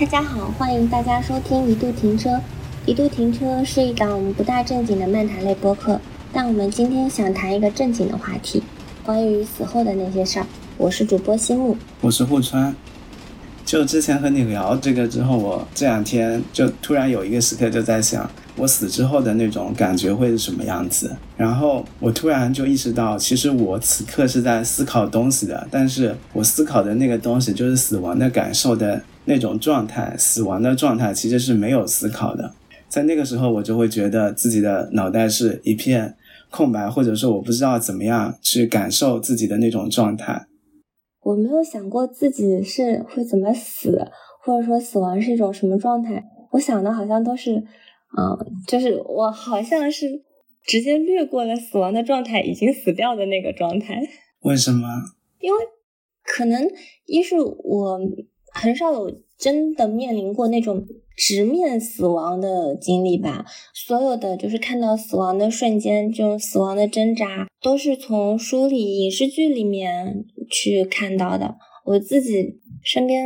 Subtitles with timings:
[0.00, 2.40] 大家好，欢迎大家收听一度停车。
[2.86, 6.00] 一度停车是一档我们不大正经的漫谈类播客，
[6.32, 8.62] 但我们今天想谈一个正经的话题，
[9.04, 10.46] 关于死后的那些事儿。
[10.78, 12.74] 我是主播西木，我是户川。
[13.66, 21.14] 就之前和你聊这个之后，我这两天就突然有一个时刻就在想，我死之后的那种感觉会是什么样子。
[21.36, 30.16] 然后我突然就意识到，其实我此刻是在思考东西的，但是我思考的那个东西就是死亡的感受的那种状态。
[30.18, 32.52] 死亡的状态其实是没有思考的，
[32.88, 36.16] 在那个时候我就会觉得自己的脑袋是一片
[36.50, 40.46] 空白，或者说我不知道怎么样去感受自己的那种状态。
[41.22, 44.10] 我没有想过自己是会怎么死，
[44.42, 46.24] 或者说死亡是一种什么状态。
[46.50, 50.06] 我想的好像都是，嗯，就是我好像是
[50.64, 54.02] 直接略过了死亡的状态，已经死掉的那个状态。
[54.40, 54.88] 为什么？
[55.38, 55.58] 因为
[56.24, 56.68] 可能
[57.06, 58.00] 一是我
[58.52, 60.84] 很少有真的面临过那种
[61.16, 63.44] 直面死亡的经历吧。
[63.74, 70.24] 所有的就是看到死亡的瞬间，这种死亡的挣扎，都是从书里、影视剧里面。
[70.52, 73.24] 去看到的，我自己身边，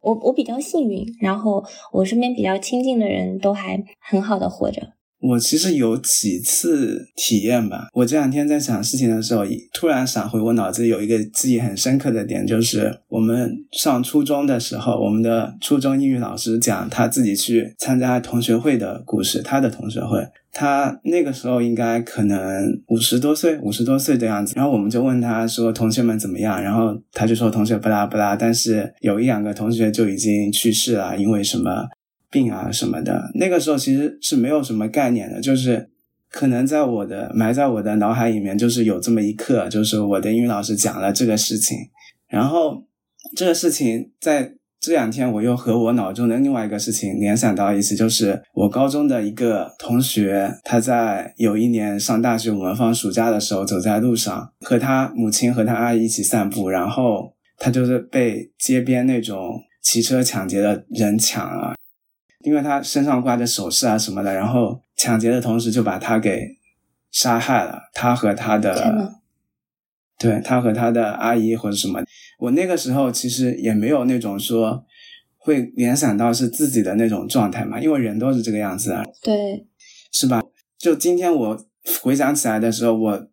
[0.00, 4.95] 我我比较幸运，然后我身边比较亲近的人都还很好的活着。
[5.28, 20.26] 我其实有几次体验吧，我这两天在想事情的时候，突然闪回我脑子里有一个记忆很深刻的点，就是我们上初中的时候，我们的初中英语老师讲他自己去参加同学会的故事，他的同学会。
[20.58, 24.54] 他那个时候应该可能五十多岁，五十多岁的样子。
[24.56, 31.86] 然后我们就问他说：“同学们怎么样？”然后他就说：“同学不拉不拉，但是有一两个同学就已经去世了，因为什么
[32.36, 35.88] 病啊什么的。”那个时候其实是没有什么概念的，就是
[36.30, 41.76] 可能在我的埋在我的脑海里面，就是有这么一刻，就是我的英语老师讲了这个事情，
[42.28, 42.84] 然后
[43.34, 44.52] 这个事情在。
[44.78, 61.74] 这两天我又和我脑中的另外一个事情联想到一起，就是我高中的一个同学，他在有一年上大学我们放暑假的时候，走在路上，和他母亲和他阿姨一起散步，然后他就是被街边那种骑车抢劫的人抢了，
[62.46, 66.56] 因为他身上挂着首饰啊什么的，然后抢劫的同时就把他给
[67.10, 69.14] 杀害了，他和他的。
[70.18, 72.02] 对他和他的阿姨或者什么，
[72.38, 74.82] 我那个时候其实也没有那种说
[75.36, 79.66] 会联想到是自己的那种状态嘛，因为人都是这个样子啊，对，
[80.10, 80.42] 是吧？
[80.78, 81.66] 就今天我
[82.00, 83.28] 回想起来的时候，我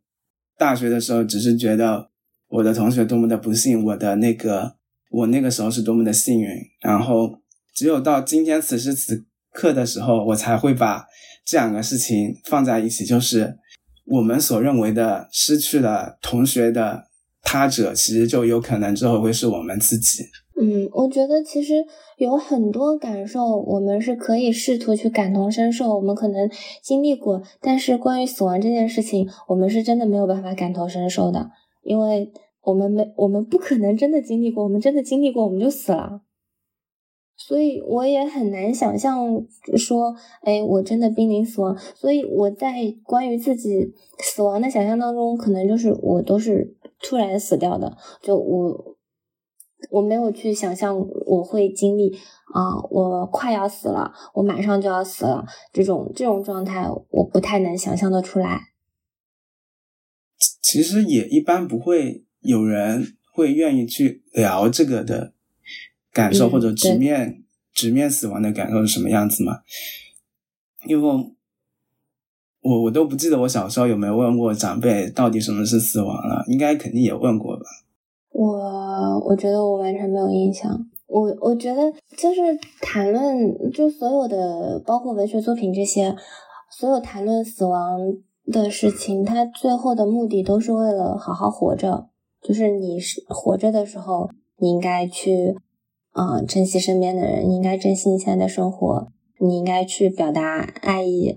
[0.57, 2.09] 大学的时候只是觉得
[2.49, 4.75] 我的同学多么的不幸，我的那个
[5.09, 6.49] 我那个时候是多么的幸运，
[6.81, 7.39] 然后
[7.73, 11.05] 只有到今天此时此刻的时候，我才会把
[11.45, 13.59] 这两个事情放在一起，就是。
[14.05, 17.05] 我们所认为的失去了同学的
[17.41, 20.25] 他者，其实就有可能之后会是我们自己。
[20.59, 21.75] 嗯，我觉得其实
[22.17, 26.51] 有很多感受，我们是可以试图去感同身受，我们可能
[26.81, 27.41] 经历过。
[27.61, 31.51] 但是关于死亡这件事情，我们是真的没有办法感同身受的，
[31.83, 32.29] 因为
[32.63, 34.65] 我们没，我们不可能真的经历过。
[34.65, 36.19] 我们真的经历过，我们就死了。
[37.35, 39.45] 所以我也很难想象
[39.75, 41.77] 说，哎，我真的濒临死亡。
[41.95, 47.97] 所以我在关于自己死亡的想象当中，可能就是我都是突然死掉的。
[48.21, 48.95] 就我
[49.89, 52.13] 我没有去想象我会经历
[52.53, 55.43] 啊，我快要死了，我马上就要死了
[55.73, 58.61] 这种这种状态，我不太能想象的出来。
[60.61, 65.32] 其实也一般不会有人会愿意去聊这个的。
[66.13, 67.43] 感受或者直面
[67.73, 69.61] 直面死亡的感受是什么样子吗？
[70.85, 71.33] 因为
[72.61, 77.63] 我我都不记得我小时候有没有问过长辈到底什么是死亡了，应该肯定也问过吧。
[78.31, 80.85] 我我觉得我完全没有印象。
[81.07, 82.41] 我我觉得就是
[82.81, 86.15] 谈论就所有的包括文学作品这些，
[86.69, 87.99] 所有谈论死亡
[88.51, 92.09] 的事情，它最后的目的都是为了好好活着。
[92.41, 95.55] 就是你是活着的时候，你应该去。
[96.13, 99.11] 啊，珍惜身边的人，你应该珍惜你现在的生活。
[99.39, 101.35] 你应该去表达爱意。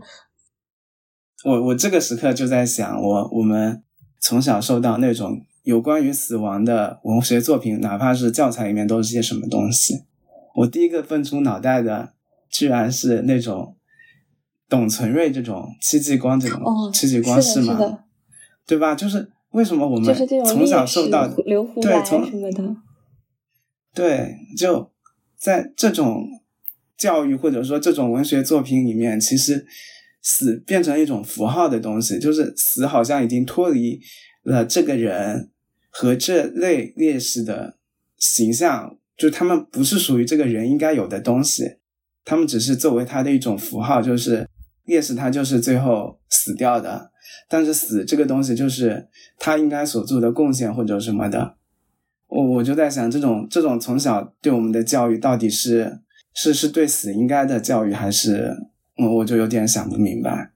[1.44, 3.82] 我我这个时刻就在想，我我们
[4.20, 10.05] 从小受到那种有关于死亡的文学作品，哪怕是教材里面都是些什么东西。
[10.56, 12.12] 我第一个蹦出脑袋的，
[12.49, 13.75] 居然是那种
[14.69, 16.62] 董存瑞这种戚继光这种
[16.93, 17.99] 戚继光是吗？
[18.67, 18.94] 对吧？
[18.94, 20.14] 就是为什么我们
[20.44, 22.76] 从小受到对从什么的。
[23.97, 24.93] 对，就
[25.39, 26.29] 在这种
[26.99, 29.67] 教育或者说这种文学作品里面，其实
[30.21, 33.99] 死变成一种符号的东西，就是死好像已经脱离
[34.43, 35.51] 了这个人
[35.89, 37.79] 和这类烈士的
[38.19, 41.77] 形象就他们不是属于这个人应该有的东西，
[42.23, 44.47] 他们只是作为他的一种符号，就是
[44.85, 47.11] 烈士他就是最后死掉的，
[47.49, 49.09] 但是死这个东西就是
[49.39, 51.57] 他应该所做的贡献或者什么的。
[52.28, 56.00] 我我就在想，这种这种从小对我们的教育到底是
[56.34, 58.52] 是是对死应该的教育，还是
[58.99, 60.50] 我我就有点想不明白。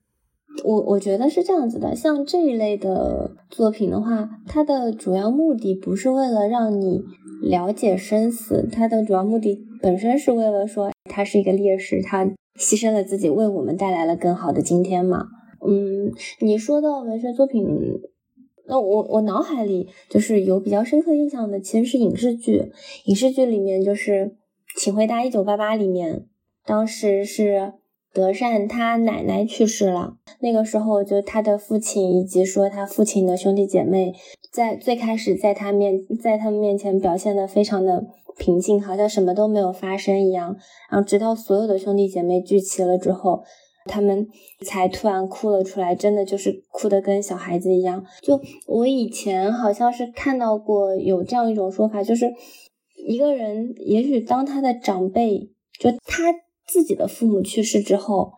[0.64, 7.02] 我我觉得是这样子的，像这一类的作品的话，它的主要目的不是为了让你
[7.40, 12.26] 了解生死，它的主要目的本身是为了说他是一个烈士，他
[12.58, 15.26] 牺牲了自己，为我们带来了更好的今天嘛。
[15.67, 17.64] 嗯，你说到文学作品。
[18.67, 22.71] 那我我脑海里就是有比较深刻印象的，其实是影视剧。
[23.05, 24.12] 影视剧里面就是
[24.77, 26.27] 《请回答一九八八》里面，
[26.65, 27.73] 当时是
[28.12, 34.15] 德善他奶奶去世了，那个时候就他的父亲以及说他父亲的兄弟姐妹，
[34.53, 38.05] 在最开始在他面在他们面前表现的非常的
[38.39, 40.56] 平静，好像什么都没有发生一样。
[40.91, 43.43] 然后直到所有的兄弟姐妹聚齐了之后。
[43.91, 44.29] 他们
[44.65, 48.07] 才突然哭了出来，真的就是哭的跟小孩子一样。
[48.23, 52.33] 就我以前好像是看到过有这样一种说法，就是
[53.09, 55.51] 一个人也许当他的长辈，
[55.81, 56.33] 就他
[56.65, 58.35] 自己的父母去世之后，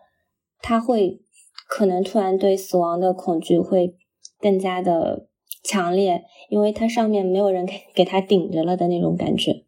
[0.60, 1.20] 他会
[1.68, 3.94] 可能突然对死亡的恐惧会
[4.40, 5.28] 更加的
[5.62, 9.66] 强烈，因为他上面没有人给给他顶着了的那种感觉。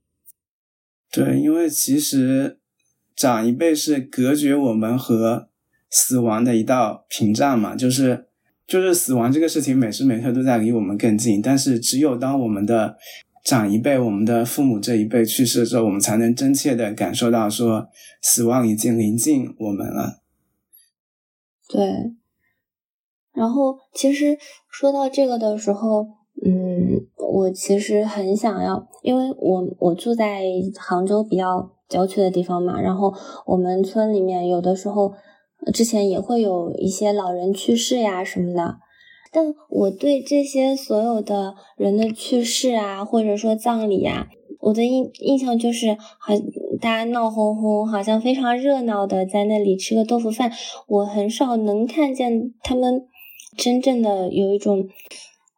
[1.13, 2.59] 对，因为其实
[3.15, 5.51] 长一辈是隔绝我们和。
[5.97, 8.27] 死亡的一道屏障嘛，就是
[8.67, 11.41] 就是死亡这个事情，每时每刻都在离我们更近。
[11.41, 12.97] 但是，只有当我们的
[13.45, 17.87] 长一辈、我们的父母这一辈去世之后，我们才能真切的感受到说，
[18.21, 20.23] 死亡已经临近我们了。
[21.69, 22.13] 对。
[23.33, 24.37] 然后，其实
[24.69, 26.09] 说到这个的时候，
[26.45, 30.43] 嗯，我其实很想要，因为我我住在
[30.77, 33.15] 杭州比较郊区的地方嘛，然后
[33.47, 35.15] 我们村里面有的时候。
[35.73, 38.77] 之前也会有一些老人去世呀什么的，
[39.33, 44.29] 但我对这些所有的人的去世啊，或者说葬礼呀，
[44.61, 46.35] 我的印印象就是好
[46.81, 50.53] 大家闹哄哄，好像非常热闹的在那里吃个豆腐饭，
[50.87, 53.07] 我很少能看见他们
[53.57, 54.87] 真正的有一种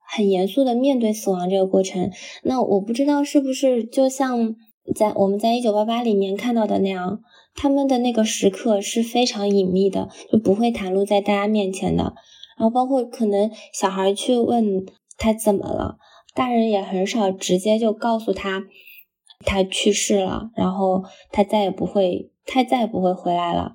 [0.08, 2.10] 很严肃的面对死亡这个过程。
[2.44, 4.54] 那我不知道是不是就像
[4.94, 7.20] 在我们在一九八八里面看到的那样。
[7.56, 12.14] 他们的那个时刻是非常隐秘的，就不会袒露在大家面前的。
[12.58, 14.84] 然后包括可能小孩去问
[15.18, 15.96] 他怎么了，
[16.34, 18.64] 大人也很少直接就告诉他
[19.44, 23.74] 他去世了，然后他再也不会，他再也不会回来了。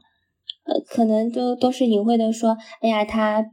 [0.64, 3.44] 呃，可能就都是隐晦的说，哎呀，他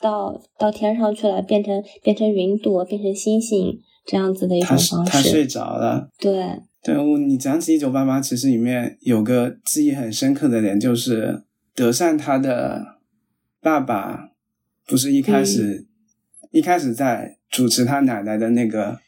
[0.00, 5.12] 到到天上去了，变成变成云朵，变成星星这样子的一种方式。
[5.12, 6.08] 他睡着了。
[6.18, 6.60] 对。
[6.84, 11.42] 对，我你讲起一九八八，其实里面有个记忆很深刻的点，就是
[11.74, 12.98] 德善他的
[13.62, 14.28] 爸爸
[14.86, 15.86] 不是一开始
[16.50, 19.00] 一开始在主持他奶奶的那个，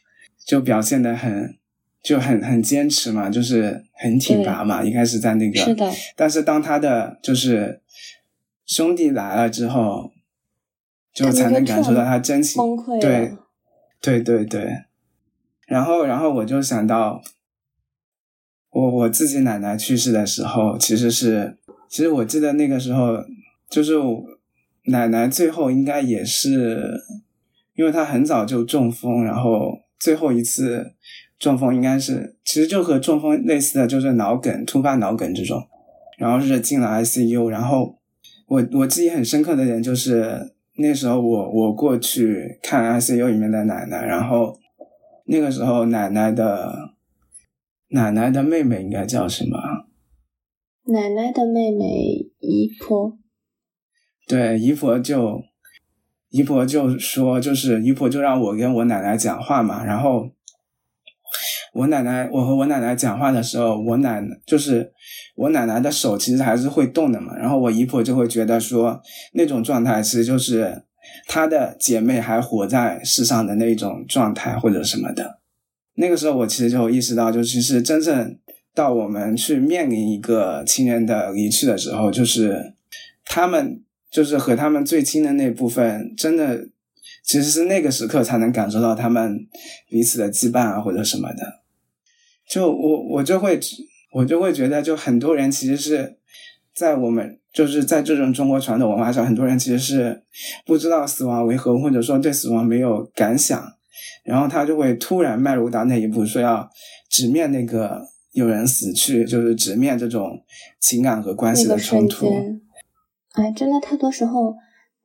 [0.43, 1.55] 就表现的很
[2.01, 4.83] 就很很坚持嘛，就是很挺拔嘛。
[4.83, 5.87] 一开始在那个，是的。
[6.15, 7.83] 但是当他的就是
[8.65, 10.11] 兄弟来了之后，
[11.13, 12.59] 就才能感受到他真情。
[12.99, 13.37] 对，
[14.01, 14.67] 对对对。
[15.67, 17.21] 然后，然后我就想到。
[18.77, 21.57] 我我自己奶奶去世的时候，其实是，
[21.89, 23.17] 其实我记得那个时候，
[23.71, 23.93] 就是
[24.85, 27.01] 奶奶最后应该也是，
[27.75, 30.93] 因为她很早就中风，然后最后一次
[31.39, 35.59] 中风应该是，其实就和中风类似的就是脑梗，突发脑梗这种，
[36.19, 37.97] 然后是进了 ICU，然后
[38.45, 44.55] 我我记忆很深刻的点就是那时候我我过去看 ICU 里面的奶奶，然后
[45.25, 46.95] 那个时候奶奶的。
[47.89, 49.57] 奶奶的妹妹应该叫什么？
[50.83, 51.85] 奶奶的妹妹
[52.39, 53.17] 姨婆。
[54.27, 55.41] 对，姨婆就
[56.29, 59.85] 姨婆就说，就是姨婆就让我跟我奶奶讲话嘛。
[59.85, 60.29] 然后
[61.73, 64.91] 我奶奶，我和我奶奶讲话的时候，我奶奶就是
[65.35, 67.37] 我奶奶的手其实还是会动的嘛。
[67.37, 69.01] 然后我姨婆就会觉得说，
[69.33, 70.83] 那种状态其实就是
[71.27, 75.36] 她的姐妹还活在世上的那种状态或者什么的。
[75.99, 78.37] 那个时候，我其实就意识到，就其实真正
[78.75, 82.75] 到我们去面临一个亲人的离去的时候，就是
[83.25, 86.67] 他们就是和他们最亲的那部分，真的
[87.23, 89.47] 其实是那个时刻才能感受到他们
[89.89, 91.61] 彼此的羁绊啊，或者什么的。
[92.47, 93.59] 就我我就会
[94.13, 96.17] 我就会觉得，就很多人其实是
[96.75, 100.21] 在我们就是在这种中国传统文化上，很多人其实是
[100.63, 103.76] 不知道死亡为何，或者说对死亡没有感想。
[104.23, 106.69] 然后他就会突然迈入到那一步，说要
[107.09, 108.01] 直面那个
[108.31, 110.39] 有人死去，就是直面这种
[110.79, 112.27] 情感和关系的冲突。
[113.33, 114.55] 哎，真的太多时候，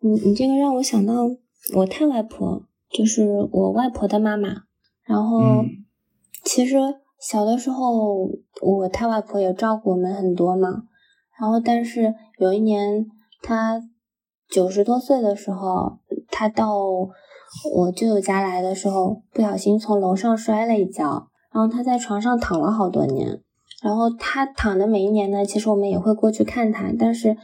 [0.01, 1.29] 你你这个让我想到
[1.75, 4.63] 我太外婆，就是我外婆的妈妈。
[5.05, 5.65] 然后，
[6.45, 6.77] 其实
[7.21, 8.31] 小的时候，
[8.61, 10.85] 我太外婆也照顾我们很多嘛。
[11.39, 13.07] 然后，但是有一年，
[13.43, 13.83] 她
[14.49, 15.99] 九十多岁的时候，
[16.31, 16.79] 她到
[17.75, 23.41] 我舅舅家来的时候，不小心从楼上摔了一跤，然后他在床上躺了好多年。
[23.83, 26.93] 然后他躺的每一年呢，其实我们也会过去看他。
[26.99, 27.37] 但是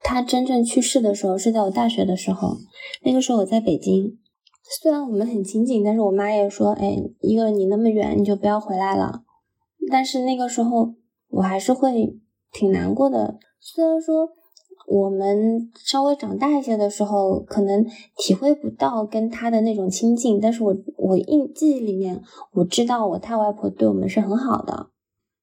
[0.00, 2.56] 他真正去世的时候是在我大学的时候，
[3.02, 4.18] 那个时候我在北京。
[4.82, 9.22] 虽然我们很亲近，但是我妈也说：“哎，一个你那么远，你就不要回来了。”
[9.90, 10.94] 但是那个时候
[11.30, 12.18] 我还是会
[12.52, 13.38] 挺难过的。
[13.58, 14.28] 虽然说
[14.90, 24.88] 我们稍微长大一些的时候，可能体会不到跟他的那种亲近，但是我我印记忆里面，我知道我太外婆对我们是很好的。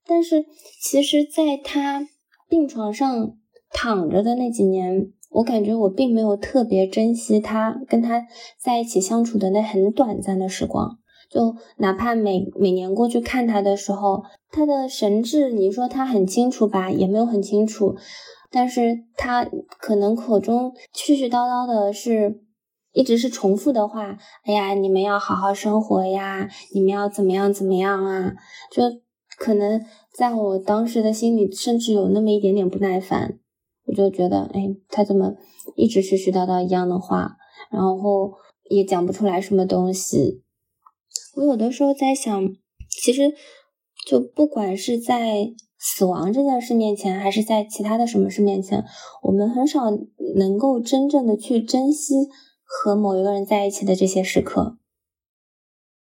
[0.07, 0.45] 但是
[0.81, 2.07] 其实，在他
[2.49, 3.33] 病床上
[3.71, 5.11] 躺着的那几年。
[5.31, 8.25] 我感觉我并没有特别珍惜他跟他
[8.57, 10.97] 在一起相处的那很短暂的时光，
[11.29, 17.97] 就哪怕每每年过去看他的时候，他的神志，你说他很清楚吧，也没有很清楚，
[18.55, 19.43] 但是他
[19.81, 22.39] 可能口中絮絮叨叨的是，
[22.93, 28.33] 一直是重复的话，哎呀，你们要好好生活呀，你们要怎么样怎么样啊，
[28.71, 28.83] 就
[29.37, 33.39] 可能在我当时的心里，甚至有那么一点点不耐烦。
[33.87, 35.33] 我就觉得，哎，他怎么
[35.75, 37.35] 一直絮絮叨叨一样的话，
[37.69, 38.35] 然后
[38.69, 40.43] 也讲不出来什么东西。
[41.35, 42.47] 我有的时候在想，
[42.89, 43.33] 其实
[44.07, 48.83] 就不管是在死亡这件事面前，还是在其他的什么事面前，
[49.23, 49.91] 我们很少
[50.35, 52.13] 能够真正的去珍惜
[52.63, 54.77] 和某一个人在一起的这些时刻。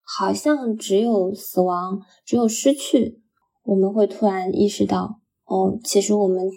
[0.01, 3.21] 好像只有死亡，只有失去，
[3.63, 6.49] 我们会突然意识到，哦，其实我们。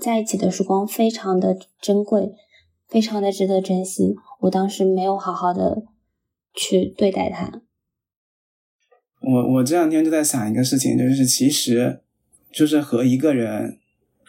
[0.00, 2.34] 在一起的时光非常的珍贵，
[2.88, 4.16] 非常的值得珍惜。
[4.40, 5.84] 我当时没有好好的
[6.52, 7.62] 去对待他。
[9.20, 12.02] 我我这两天就在想一个事情，就是其实
[12.54, 13.78] 就是和一个人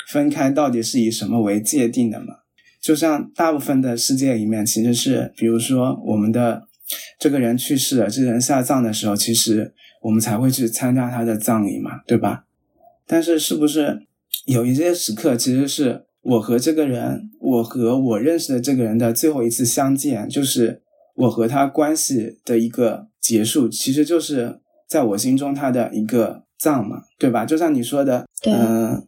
[0.07, 2.35] 分开到底是以什么为界定的嘛？
[2.81, 6.67] 就像大部分的世界里面，其实是比如说我们的
[7.19, 12.45] 这个人去世了，这个人下葬的时候，其实我们才会去参加他的葬礼嘛，对吧？
[13.07, 14.05] 但是是不是？
[14.45, 20.81] 有一些时刻，其实是我和这个人，我和我认识的这个人的最后一次相见，就是
[21.15, 27.45] 我和他关系的一个结束，其实就是在我心中他的一个葬嘛，对吧？
[27.45, 29.07] 就像你说的，嗯，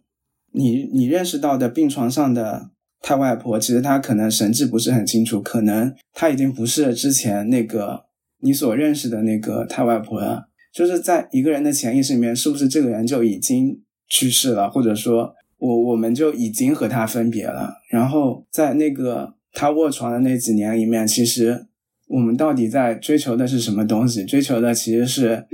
[0.51, 2.69] 你你认识到的病床上的
[3.01, 8.05] 太外婆，其实她可能神志不是很清楚，可能她已经不是之前那个
[8.41, 10.49] 你所认识的那个太外婆了。
[10.71, 13.81] 就是在一个人的潜意识里面，是不是这个人就已经？
[14.09, 17.73] 去世了，或者说，我我们就已经和他分别了。
[17.89, 21.67] 然后在那个他卧床的那几年里面，其实
[22.07, 24.23] 我们到底在追求的是什么东西？
[24.23, 25.45] 追求的其实是，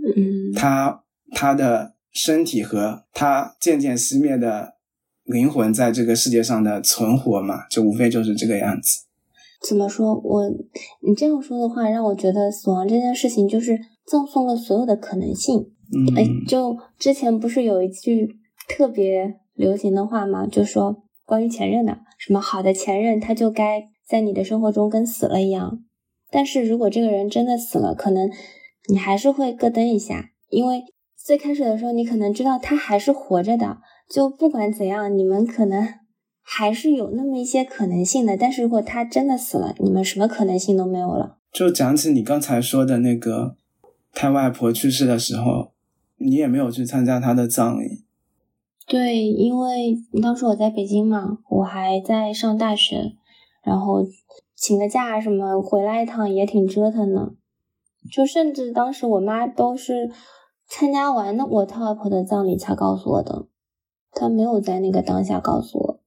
[0.55, 4.75] 他他的身体和他渐渐熄灭的
[5.25, 7.67] 灵魂在这个世界上的存活嘛？
[7.69, 9.03] 就无非就是这个样子。
[9.67, 10.13] 怎么说？
[10.23, 10.49] 我
[11.01, 15.71] 你这样说的话，让我觉得死亡这件事情就是赠送了所有的可能性。
[15.91, 18.39] 嗯哎，就之前不是有一句。
[18.65, 25.83] 特别流行的话嘛，就说关于前任的，什么好的前任他就该在你的生活中跟死了一样。
[26.31, 28.31] 但是如果这个人真的死了，可能
[28.87, 30.85] 你还是会咯噔一下，因为
[31.23, 33.77] 最开始的时候你可能知道他还是活着的，
[34.09, 35.87] 就不管怎样，你们可能
[36.41, 38.35] 还是有那么一些可能性的。
[38.35, 41.37] 但是如果他真的死了，你们什么可能性都没有了。
[41.53, 43.55] 就讲起你刚才说的那个，
[44.11, 45.71] 他外婆去世的时候，
[46.17, 48.03] 你也没有去参加他的葬礼。
[48.85, 53.13] 对，因为当时我在北京嘛，我还在上大学，
[53.63, 54.05] 然后
[54.57, 57.31] 请个假什么回来一趟也挺折腾的，
[58.11, 60.11] 就甚至当时我妈都是
[60.75, 63.45] 参加完的我太外婆的葬礼才告诉我的，
[64.11, 65.99] 她没有在那个当下告诉我。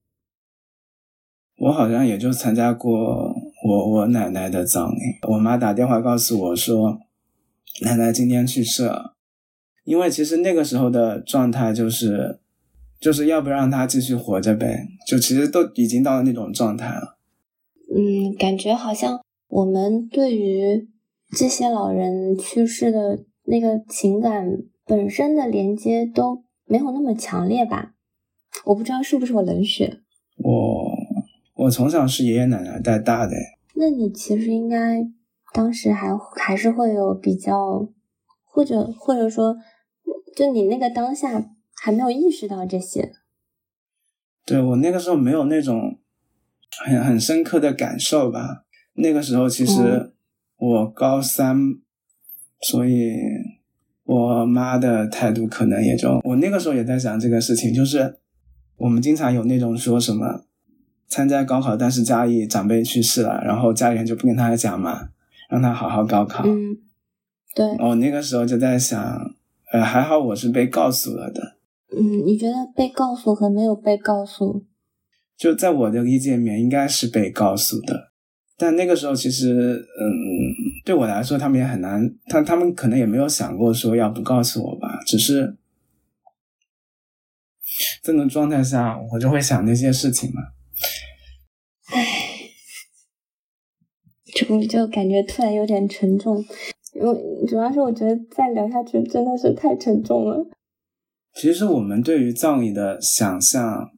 [1.58, 3.32] 我好像也就参加过
[3.64, 4.98] 我我奶奶的葬礼，
[5.30, 6.98] 我妈打电话告诉我说，
[7.82, 9.14] 奶奶今天去世了，
[9.84, 12.40] 因为其实那个时候的状态就是。
[12.98, 17.18] 就是要不让她继续活着呗，就其实都已经到了那种状态了。
[17.94, 20.88] 嗯，感觉好像我们对于
[21.36, 27.94] 这些老人去世的那个情感本身的连接都没有那么强烈吧？
[28.66, 30.00] 我不知道是不是我冷血。
[30.36, 30.92] 我
[31.54, 33.34] 我从小是爷爷奶奶带大的。
[33.74, 35.06] 那你其实应该
[35.52, 37.88] 当时还还是会有比较，
[38.44, 39.56] 或者或者说。
[40.36, 41.42] 就你那个当下
[41.74, 43.10] 还没有意识到这些。
[44.44, 45.98] 对我那个时候没有那种
[46.84, 48.66] 很很深刻的感受吧。
[48.96, 50.12] 那个时候其实
[50.58, 51.56] 我高三，
[52.60, 53.14] 所以
[54.04, 58.16] 我妈的态度可能也就我那个时候也在想这个事情，就是
[58.76, 60.44] 我们经常有那种说什么
[61.08, 65.08] 参加高考，但是家里长辈去世了，然后家里人就不跟他讲嘛，
[65.48, 66.44] 让他好好高考。
[66.46, 66.76] 嗯，
[67.54, 67.66] 对。
[67.78, 69.00] 我那个时候就在想，
[69.72, 71.56] 呃，还好我是被告诉了的。
[71.96, 74.64] 嗯，你觉得被告诉和没有被告诉，
[75.36, 78.10] 就在我的理解里面，应该是被告诉的。
[78.58, 80.10] 但那个时候，其实，嗯，
[80.86, 85.00] 对我来说，他们也很难，他他们可能也没有想过说要不告诉我吧。
[85.04, 85.56] 只是
[88.04, 90.40] 这种状态下，我就会想那些事情嘛。
[91.92, 91.98] 唉，
[94.32, 96.38] 就就感觉突然有点沉重，
[96.94, 100.46] 因为主要是我觉得再聊下去真的是太沉重了。
[101.34, 103.90] 其实我们对于葬礼的想象，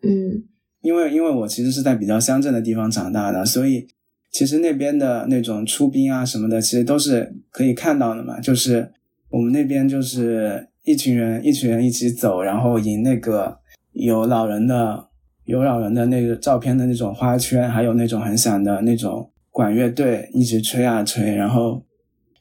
[0.00, 0.48] 嗯，
[0.80, 3.86] 因为因为我其实是在比较乡镇的地方长大的，所以
[4.32, 8.40] 其实那边的那种出殡啊什么的，其实都是可以看到的嘛。
[8.40, 8.90] 就是
[9.28, 13.58] 我们那边就是一群人一群人一起走，然后迎那个
[13.92, 15.08] 有老人的
[15.44, 21.84] 有老人的那个照片的那种花圈，还有那种很响的那种管乐队一直吹啊吹，然后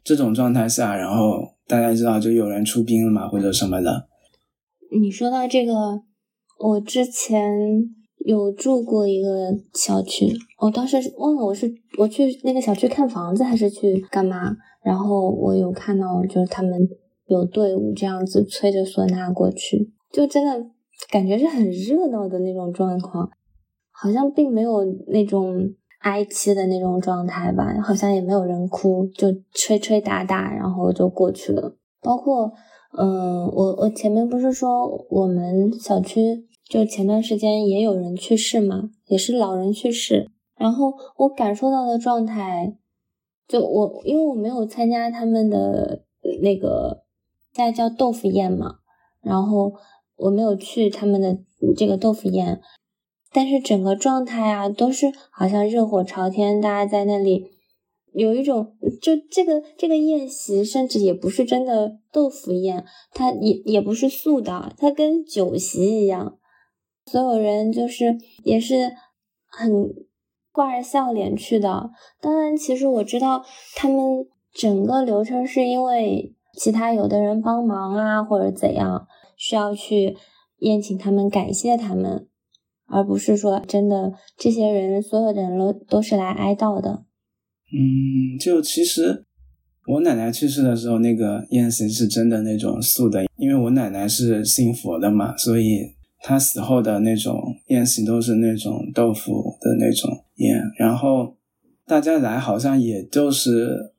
[0.02, 4.08] 这种状态下，然后大家知道就有人出殡了嘛，或者什么的。
[4.98, 6.02] 你说到这个，
[6.58, 7.52] 我之前
[8.26, 10.28] 有住过一个小区，
[10.60, 16.80] 我当时忘了我是我去那个小区看房子还是去干嘛，然后我有看到就是他们
[17.28, 20.68] 有队伍这样子吹着唢呐过去，就真的
[21.10, 23.30] 感觉是很热闹的那种状况，
[23.92, 25.70] 好像并没有那种
[26.02, 32.52] 哀戚的那种状态吧，好像也没有人哭，就吹吹打打，然后就过去了，包括。
[32.94, 42.78] 嗯，我我前面不是说我们小区就前段时间也有人去世嘛，也是老人去世，然后我感受到的状态，
[43.46, 46.06] 就我因为我没有参加他们的
[46.42, 47.04] 那个
[47.54, 48.76] 现在叫豆腐宴嘛，
[49.22, 49.74] 然后
[50.16, 51.40] 我没有去他们的
[51.76, 52.62] 这个豆腐宴，
[53.34, 57.52] 但是整个状态啊都是好像热火朝天，大家在那里。
[58.14, 66.38] 有一种，就这个这个宴席，甚至也不是真的豆腐宴，它也也不是素的，它跟酒席一样，
[67.12, 68.94] 所有人就是也是
[69.46, 69.70] 很
[70.54, 71.90] 挂着笑脸去的。
[72.22, 73.44] 当然，其实我知道
[73.76, 80.16] 他们整个流程是因为其他有的人帮忙啊，或者怎样，需要去
[80.60, 82.30] 宴请他们，感谢他们，
[82.88, 87.04] 而不是说真的这些人所有的人都都是来哀悼的。
[87.74, 89.26] 嗯，就其实
[89.88, 101.36] 我奶奶去世的时候，那个宴席是真的那种素的，因为我奶奶是信佛的嘛，所以他死后的那种宴席都是那种豆腐的那种宴，然后
[101.86, 103.94] 大家来好像也就是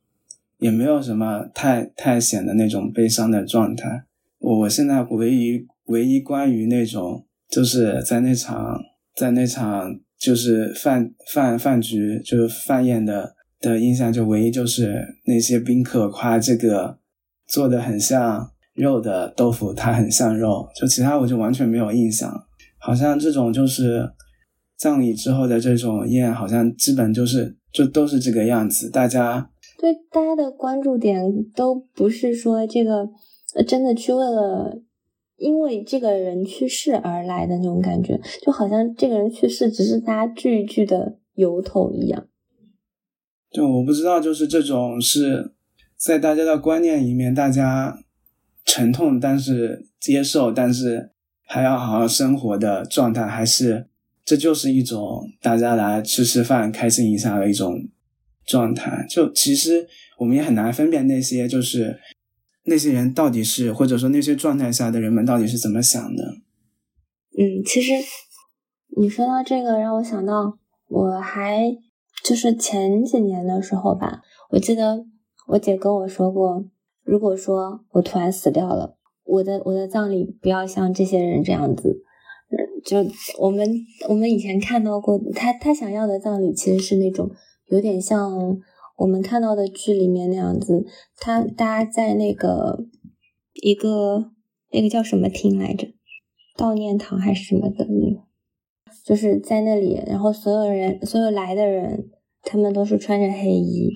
[0.58, 4.04] 也没有什么太太显的那种悲伤的状态。
[4.38, 8.80] 我我现在唯一唯一关于那种就是在那场
[9.16, 13.35] 在那场就是饭饭饭局就是饭宴的。
[13.62, 16.98] 的印象就唯一就是那些宾客夸这个
[17.46, 22.46] 做的很像肉的豆腐，它很像肉，就其他我就完全没有印象。
[22.78, 24.11] 好像这种就是
[24.76, 28.90] 葬礼之后的这种宴，好像基本就是就都是这个样子。
[28.90, 31.22] 大家对大家的关注点
[31.54, 33.08] 都不是说这个
[33.66, 34.80] 真的去为了
[35.37, 42.26] 因为这个人去世而来的那种感觉，就好像这个人去世只是大家聚一聚的由头一样。
[43.50, 45.52] 就我不知道，就是这种是
[45.96, 47.98] 在大家的观念里面，大家
[48.64, 51.11] 沉痛但是接受，但是
[51.46, 53.87] 还要好好生活的状态，还是
[54.25, 57.88] 这就是一种大家来吃吃饭、开心一下的一种
[58.46, 59.07] 状态。
[59.09, 59.87] 就其实
[60.18, 61.98] 我们也很难分辨那些就是
[62.64, 66.25] 那些人到底是，或者说那些状态下的人们到底是怎么想的。
[67.38, 67.92] 嗯，其实
[68.96, 71.77] 你说到这个，让我想到我还。
[72.22, 75.05] 就是前几年的时候吧，我记得
[75.48, 76.64] 我姐跟我说过，
[77.05, 82.03] 如果说我突然死掉了，我的我的葬礼不要像这些人这样子，
[82.85, 82.99] 就
[83.38, 83.69] 我们
[84.09, 87.31] 我们以前看到过，他他想要的葬礼其实是那种
[87.67, 88.61] 有点像
[88.97, 90.85] 我们看到的剧里面那样子，
[91.19, 92.87] 他大家在那个
[93.62, 94.31] 一个
[94.71, 95.88] 那个叫什么厅来着，
[96.57, 98.23] 悼念堂还是什么的那个。
[99.05, 102.11] 就是在那里，然后所有人，所有来的人，
[102.43, 103.91] 他们都是穿着黑衣。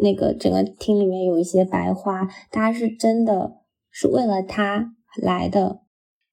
[0.00, 3.52] 那个整个厅里面有一些白花，大家是真的
[3.90, 5.80] 是为了他来的。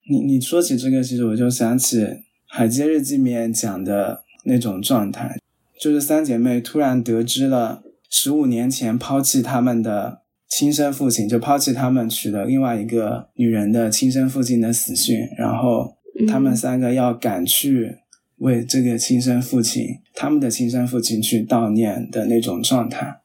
[0.09, 1.97] 你你说起这个，其实我就想起
[2.47, 5.37] 《海街日记》里面讲的那种状态，
[5.79, 15.95] 就是三姐妹突然得知了十五年前抛弃他们的亲生父亲，就抛弃他们娶了另外一个女人的亲生父亲的死讯，然后
[16.27, 17.99] 他们三个要赶去
[18.39, 23.21] 为这个亲生父亲，他们的亲生父亲去悼念的那种状态，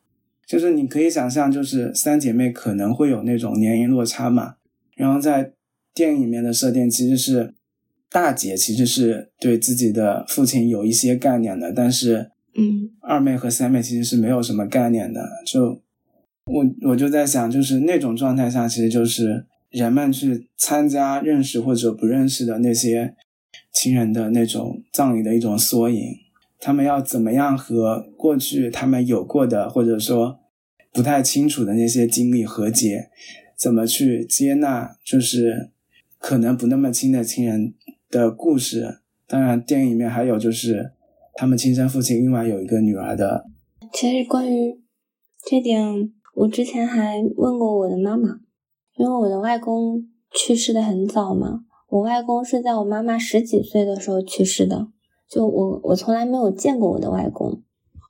[0.49, 4.55] 就是你可以想象，就是三姐妹可能会有那种年龄落差嘛，
[4.97, 5.53] 然后在。
[5.95, 7.55] 电影里面的设定其实是
[8.09, 15.21] 大姐其实是对自己的父亲有一些概念的，但是，嗯，二妹和三妹其实是没有什么概念的。
[15.45, 15.83] 就
[16.45, 23.17] 我我就在想，就是那种状态下，其实就是人们去参加认识或者不认识的那些
[23.73, 26.01] 亲人的那种葬礼的一种缩影。
[26.61, 30.38] 他们要怎么样和过去他们有过的或者说
[30.99, 33.11] 不太清楚的那些经历和解？
[33.57, 34.97] 怎么去接纳？
[35.05, 35.71] 就是。
[36.21, 37.75] 可能不那么亲的亲人
[38.11, 40.91] 的故事，当然电影里面还有就是
[41.35, 43.45] 他们亲生父亲另外有一个女儿的。
[43.93, 44.81] 其实关于
[45.47, 48.41] 这点，我之前还问过我的妈妈，
[48.97, 54.89] 因为我的外公去世的很早嘛，我外公是在我妈妈十几岁的时候去世的，
[55.31, 57.63] 就我我从来没有见过我的外公，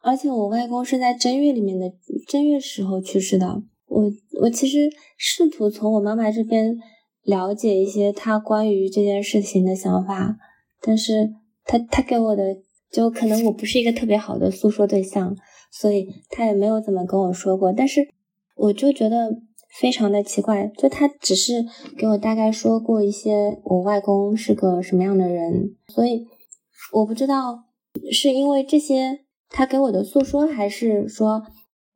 [0.08, 1.92] 而且我外公是在正月里面的
[2.26, 3.62] 正月时候去世的。
[3.86, 4.04] 我
[4.40, 6.76] 我其实试图从我妈妈这边。
[7.24, 10.38] 了解一些他关于这件事情的想法，
[10.80, 11.34] 但是
[11.66, 12.56] 他他给我的
[12.90, 15.36] 就可能我不是一个特别好的诉说对象，
[15.70, 17.70] 所以他也没有怎么跟我说过。
[17.70, 18.00] 但是
[18.56, 19.42] 我就觉得
[19.78, 21.66] 非常的奇怪，就他只是
[21.98, 26.26] 给我大概说过一些我外公是个什么样的人，所以
[26.94, 27.64] 我不知道
[28.10, 31.42] 是因为这些他给我的诉说，还是说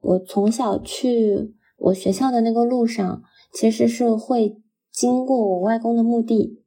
[0.00, 4.58] 我从小去我学校的那个路上其实是会。
[4.94, 6.58] 经过我外公的墓地，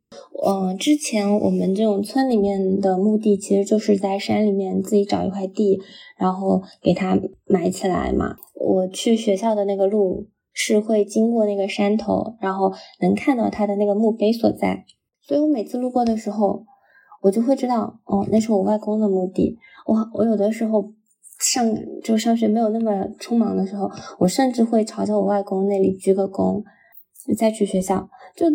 [0.43, 5.79] 嗯，之前我们这种村里面的墓地，其实就是在山里面自己找一块地，
[6.17, 8.35] 然后给它埋起来嘛。
[8.55, 14.85] 我去学校的那个路是会经过那个山头，然后能看到他的那个墓碑所在，
[15.21, 16.63] 所以我每次路过的时候，
[17.25, 19.57] 我就会知道，哦，那是我外公的墓地。
[19.87, 20.93] 我我有的时候
[21.39, 21.65] 上
[22.03, 26.63] 就上学没有那么匆忙的时候，我甚至会朝着我外公那里鞠个躬。
[27.35, 28.45] 再去学校，就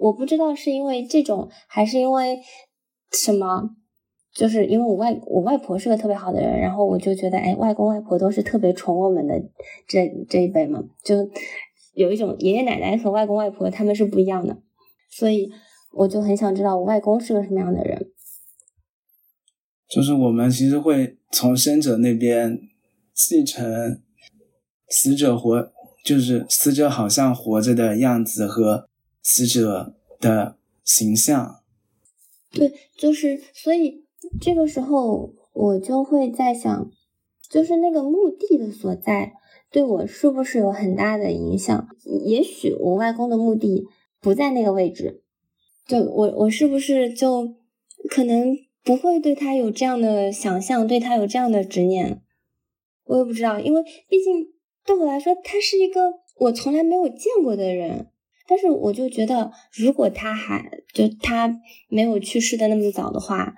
[0.00, 2.38] 我不知道是因为这种，还是因为
[3.10, 3.70] 什么，
[4.32, 9.42] 就是因为我外我外婆是个特别好的人，然后我就觉得，哎，外公外婆都是特别宠我们的
[9.88, 11.28] 这这一辈嘛，就
[11.94, 14.56] 有一种爷爷奶奶和外公外婆他们是不一样的，
[15.10, 15.50] 所以
[15.92, 18.11] 我就很想知道我外公是个什么样的人。
[19.94, 22.60] 就是我们其实会从生者那边
[23.14, 24.00] 继承
[24.88, 25.70] 死者活。
[26.04, 28.88] 就是死者好像活着的样子和
[29.22, 31.62] 死者的形象，
[32.50, 34.02] 对，就是所以
[34.40, 36.90] 这个时候我就会在想，
[37.48, 39.34] 就是那个墓地的所在
[39.70, 41.86] 对我是不是有很大的影响？
[42.24, 43.86] 也许我外公的墓地
[44.20, 45.22] 不在那个位置，
[45.86, 47.54] 就我我是不是就
[48.10, 52.22] 可能不会对他有这样的想象，对他有这样的执念？
[53.04, 54.48] 我也不知道，因为毕竟。
[54.84, 58.08] 对我来说，他是一个我从来没有见过的人，
[58.48, 63.54] 但是我就觉得，如果他还就他没有去世的那么早的话，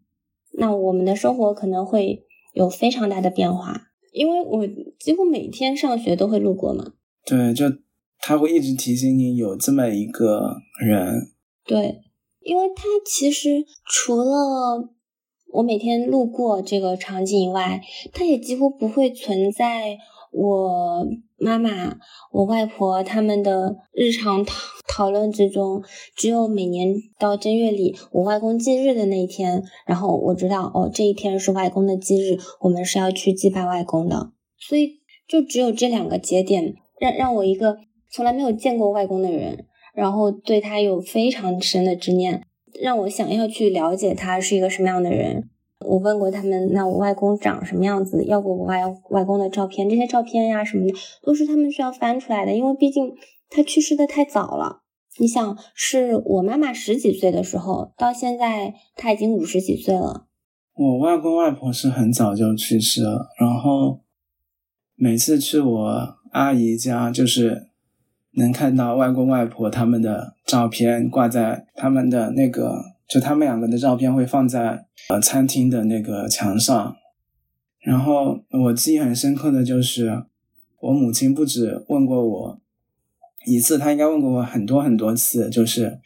[0.58, 4.66] 那我们的生活可能会有非常大的变化，因为我
[4.98, 6.92] 几乎每天上学都会路过嘛。
[7.24, 7.64] 对，就
[8.18, 11.32] 他会一直提醒你有这么一个人。
[11.64, 12.02] 对，
[12.40, 14.90] 因为他其实除了
[15.54, 17.80] 我每天路过这个场景以外，
[18.12, 19.98] 它也几乎不会存在。
[20.32, 21.96] 我妈妈、
[22.32, 24.54] 我外婆他们的日常讨
[24.88, 25.84] 讨论之中，
[26.16, 34.32] 只有每年到正月里我外公忌日的那一天，然后我知道哦，这一天是外公的忌日，我们是要去祭拜外公的。
[34.58, 37.76] 所以就只有这两个节点，让让我一个
[38.10, 42.42] 从来没有见过外公的人，然后对他有非常深的执念，
[42.80, 45.48] 让我想要去了解他是一个什么样的人。
[45.80, 48.24] 我问过他们，那我外公长什么样子？
[48.24, 53.12] 要过我外外公的照片，这些照片呀什么的，都是他们需要翻出来的，因为毕竟
[53.50, 54.82] 他去世的太早了。
[55.18, 60.26] 你想，是我妈妈十几岁的时候，到现在他已经五十几岁了。
[60.74, 64.00] 我外公外婆是很早就去世了，然后
[64.96, 67.68] 每次去我阿姨家，就是
[68.36, 72.94] 能看到外公外婆他们的照片挂在他们的那个。
[73.06, 76.96] 就他们两个的照片会放在呃餐厅的那个墙上，
[77.80, 80.24] 然后我记忆很深刻的就是，
[80.80, 82.60] 我母亲不止问过我
[83.44, 86.00] 一次，她应该问过我很多很多次，就是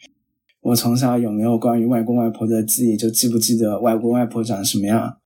[0.59, 5.17] 我从小有没有关于外公外婆的记忆，就记不记得外公外婆长什么样。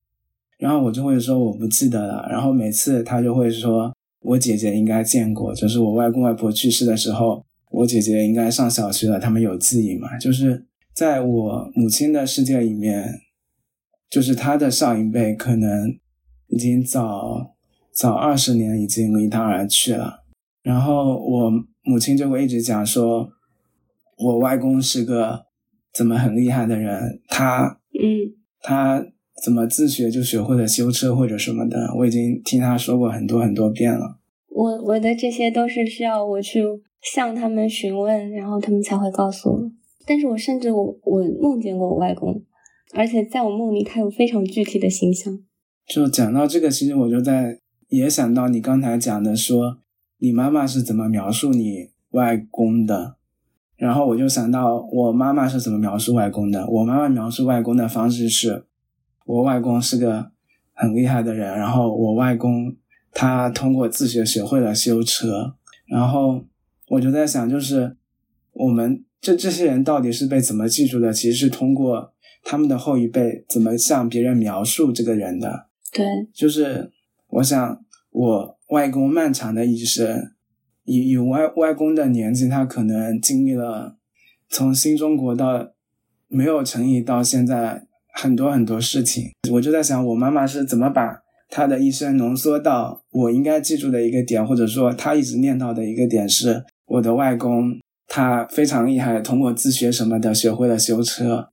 [0.60, 2.28] 然后我就会说我不记得了。
[2.30, 3.92] 然后每次他就会说，
[4.24, 10.18] 我姐姐应该见过，就是我外公外婆去世的时候，我姐姐应该上小学了，他们有记忆嘛？
[10.18, 13.22] 就是在我母亲的世界里面，
[14.10, 15.98] 就是她的上一辈可能
[16.48, 17.56] 已经早
[17.92, 20.24] 早二十年已经离她而去了。
[20.62, 21.52] 然后我
[21.84, 23.30] 母亲就会一直讲说，
[24.18, 25.48] 我外公是个
[25.94, 29.06] 怎么很厉害的人，他嗯，他
[29.44, 34.18] 怎么自学就学会了修车或者什么的，我已经听他说过很多很多遍了。
[34.48, 36.64] 我我的这些都是需要我去
[37.02, 39.72] 向他们询问，然后他们才会告诉我。
[40.08, 42.42] 但是我甚至我我梦见过我外公，
[42.94, 45.38] 而且在我梦里他有非常具体的形象。
[45.86, 49.80] 就讲到这个，其实我就在也想到你刚才讲的说。
[50.20, 53.18] 你妈妈是怎么描述你外公的？
[53.76, 56.66] 然后我就想到我妈妈是怎么描述外公的。
[56.66, 58.64] 我妈妈描述外公的方式是，
[59.26, 60.32] 我外公是个
[60.74, 62.76] 很厉害的人，然后我外公
[63.12, 65.56] 他通过自学学会了修车。
[65.86, 66.46] 然后
[66.90, 67.96] 我就在想，就是
[68.54, 71.12] 我们这这些人到底是被怎么记住的？
[71.12, 75.68] 其实是通过他们的后一辈怎么向别人描述这个人的。
[75.92, 76.92] 对，就是
[77.28, 78.58] 我想我。
[78.70, 80.32] 外公漫长的一生，
[80.86, 83.98] 以以外外公的年纪，他可能经历了
[84.50, 85.70] 从新中国到
[86.28, 89.32] 没有成立到现在很多很多事情。
[89.52, 101.50] 我就在想，我妈妈是怎么把她的一生浓缩到我应该记住的一个点，或者说她一直念叨的一个点是，我的外公他非常厉害，通过自学什么的学会了修车。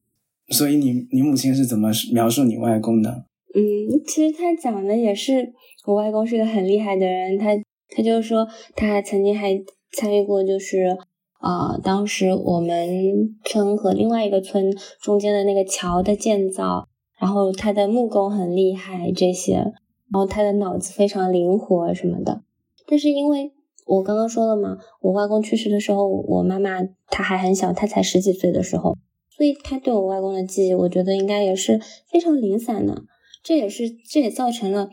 [0.49, 3.25] 所以你你母亲是怎么描述你外公的？
[3.55, 3.61] 嗯，
[4.07, 5.53] 其实他讲的也是。
[5.87, 7.57] 我外公是个很厉害的人，他
[7.89, 8.47] 他就说
[8.77, 9.59] 他曾经还
[9.93, 10.95] 参与过，就是
[11.41, 19.73] 啊，当时我们村和另外一个村中间的那个桥的建造，然后他的木工很厉害这些，然
[20.13, 22.43] 后他的脑子非常灵活什么的。
[22.87, 23.53] 但是因为
[23.87, 28.97] 我刚刚说了嘛，我外公去世的时候，我妈妈她还很小，她才十几岁的时候，
[29.31, 33.03] 所以她对我外公的记忆，我觉得应该也是非常零散的。
[33.43, 34.91] 这也是这也造成了。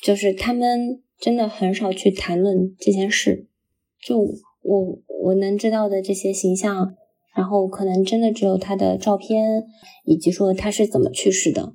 [0.00, 3.48] 就是他们真的很少去谈论这件事，
[4.00, 6.94] 就我我能知道的这些形象，
[7.34, 9.64] 然后可能真的只有他的照片，
[10.04, 11.74] 以及说他是怎么去世的。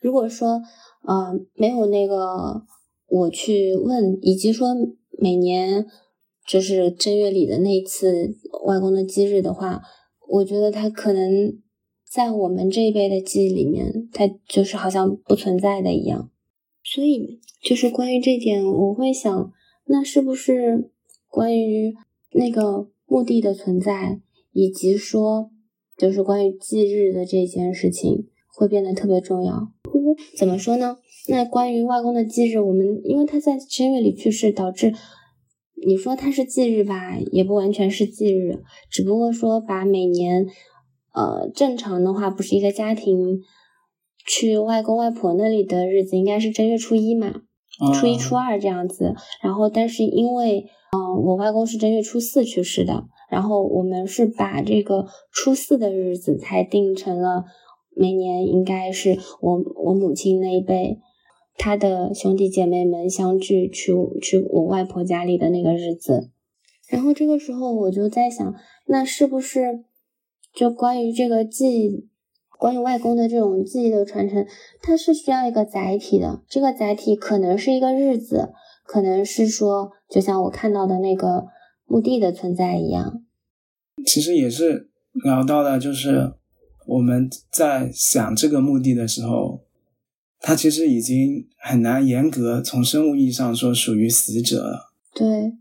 [0.00, 0.60] 如果说
[1.06, 2.62] 呃没有那个
[3.08, 4.74] 我去问，以及说
[5.18, 5.86] 每年
[6.46, 9.82] 就是正月里的那一次外公的忌日的话，
[10.28, 11.58] 我觉得他可能
[12.10, 16.30] 在我们这一辈的记忆里面，他就是好像不存在的一样。
[16.82, 19.52] 所以，就是关于这点，我会想，
[19.86, 20.90] 那是不是
[21.28, 21.94] 关于
[22.34, 24.20] 那个墓地的存在，
[24.52, 25.50] 以及说，
[25.96, 29.68] 就是关于忌日的这件事情，会变得特别重要？
[30.36, 30.98] 怎么说呢？
[31.28, 34.92] 那关于外公的忌日，我们因为他在正月里去世，导致
[35.86, 40.46] 你说他是忌日吧，也不完全是忌日，只不过说把每年，
[41.14, 43.40] 呃，正常的话，不是一个家庭。
[44.26, 47.42] 去外公外婆那里的日子应该是正月初一嘛，
[47.92, 49.14] 初一初二这样子。
[49.42, 57.46] 然后，但是因为，嗯，我外公是正月初四去世的，然后我们是把这个初四的日子才定成了
[57.96, 61.00] 每年应该是我我母亲那一辈，
[61.56, 66.30] 他的兄弟姐妹们相聚去去我外婆家里的那个日子。
[66.88, 68.54] 然后这个时候我就在想，
[68.86, 69.84] 那是不是
[70.54, 72.08] 就关于这个记。
[72.56, 74.46] 关于外公的这种记忆的传承，
[74.80, 76.40] 它是需要一个载体的。
[76.48, 78.52] 这个载体可能是一个日子，
[78.86, 81.48] 可能是说，就像我看到的那个
[81.86, 83.24] 墓地的存在一样。
[84.06, 84.88] 其实也是
[85.24, 86.34] 聊到了，就是
[86.86, 89.64] 我们在想这个墓地的时候，
[90.38, 94.92] 它其实已经很难严格从生物意义上说属于死者了。
[95.12, 95.54] 对，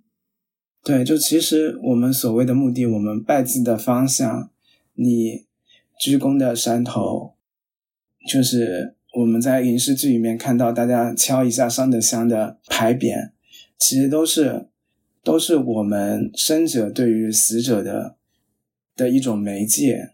[0.84, 4.52] 对，就其实我们所谓的墓地，我们拜祭的方向，
[4.94, 5.46] 你。
[6.00, 7.36] 鞠躬的山头，
[8.28, 13.30] 就是我们在影视剧里面看到大家敲一下上的香的牌匾，
[13.84, 14.67] 其实都是
[15.24, 18.15] 都是我们生者对于死者的
[18.96, 20.12] 的一种媒介。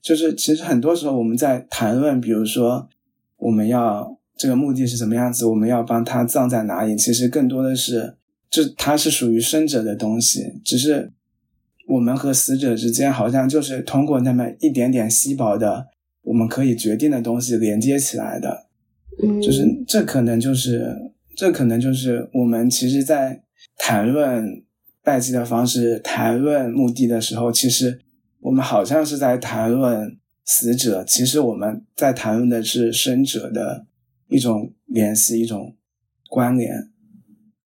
[0.00, 2.88] 就是其实很多时候我们在谈论，比如说
[3.36, 8.14] 我们要这个墓地是什么样子，我们要帮他葬在哪里，其实更多的是，
[8.48, 11.12] 这它是属于生者的东西，只是。
[11.88, 15.88] 我们和死者之间好像就是通过那么一点点稀薄的
[16.22, 18.68] 我们可以决定的东西连接起来的，
[19.20, 21.09] 嗯，就是这可能就是
[21.40, 23.42] 这可能就是我们其实，在
[23.78, 24.62] 谈论
[25.02, 27.98] 拜祭的方式谈论墓地的时候，其实
[28.40, 33.86] 我们好像是在谈论死者，其实我们在谈论的是生者的
[34.28, 35.74] 一种联系，一种
[36.28, 36.90] 关联。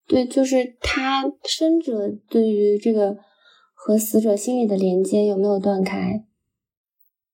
[0.06, 3.16] 对，就是他生者对于这个
[3.72, 6.22] 和死者心理的连接有没有断开？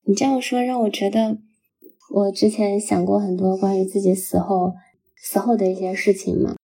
[0.04, 1.38] 你这样说让我觉得，
[2.14, 4.74] 我之前想过很多关于自己死后
[5.22, 6.56] 死后的一些事情嘛。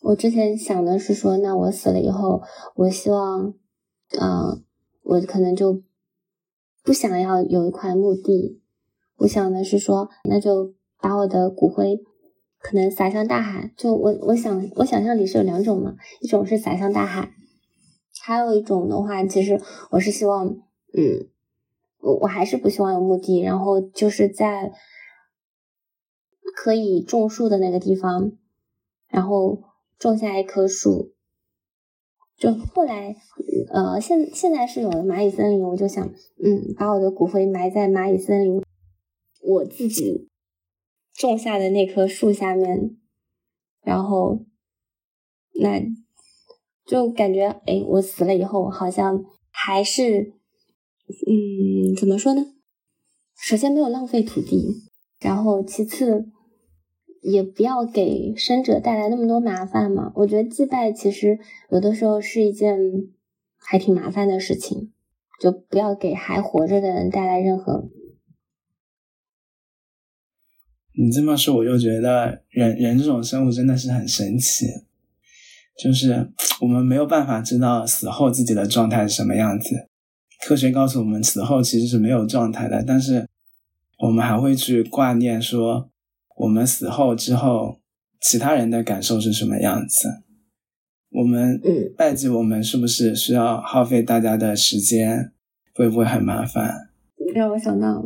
[0.00, 2.42] 我之前想的是说，那我死了以后，
[2.76, 3.54] 我希望，
[4.20, 4.64] 嗯，
[5.02, 5.82] 我可能就
[6.84, 8.62] 不想要有一块墓地。
[9.16, 11.98] 我想的是说，那就把我的骨灰
[12.60, 13.72] 可能撒向大海。
[13.76, 17.32] 就我我想我想象里是有两种嘛，一种是撒向大海，
[18.22, 21.28] 还有一种的话，其实我是希望，嗯，
[21.98, 24.72] 我我还是不希望有墓地，然后就是在
[26.54, 28.32] 可以种树的那个地方，
[29.08, 29.62] 然后。
[29.98, 31.12] 种下一棵树，
[32.36, 33.16] 就后来，
[33.68, 36.06] 呃，现现在是有了蚂蚁森林，我就想，
[36.40, 38.62] 嗯，把我的骨灰埋在蚂蚁森林，
[39.42, 40.28] 我自己
[41.12, 42.96] 种下的那棵树下面，
[43.82, 44.44] 然后，
[45.60, 45.82] 那
[46.86, 50.32] 就感觉，哎，我死了以后，好像还是，
[51.26, 52.54] 嗯，怎么说呢？
[53.34, 56.30] 首先没有浪费土地，然后其次。
[57.20, 60.12] 也不要给生者带来那么多麻烦嘛。
[60.14, 61.38] 我觉得祭拜其实
[61.70, 62.78] 有的时候是一件
[63.56, 64.92] 还挺麻烦的事情，
[65.40, 67.88] 就不要给还活着的人带来任何。
[70.92, 74.66] 你这么说，我就觉得人人这种生物真的是很神奇，
[75.76, 79.88] 就是我们没有办法知道死后自己的状态是什么样子。
[80.46, 83.28] 科学告诉我们，死后其实是没有状态的，但是
[83.98, 85.90] 我们还会去挂念说。
[86.38, 87.80] 我们死后之后，
[88.20, 90.22] 其他人的感受是什么样子？
[91.10, 95.32] 我们嗯拜祭，我们是不是需要耗费大家的时间？
[95.74, 96.90] 会不会很麻烦？
[97.34, 98.04] 让我想到，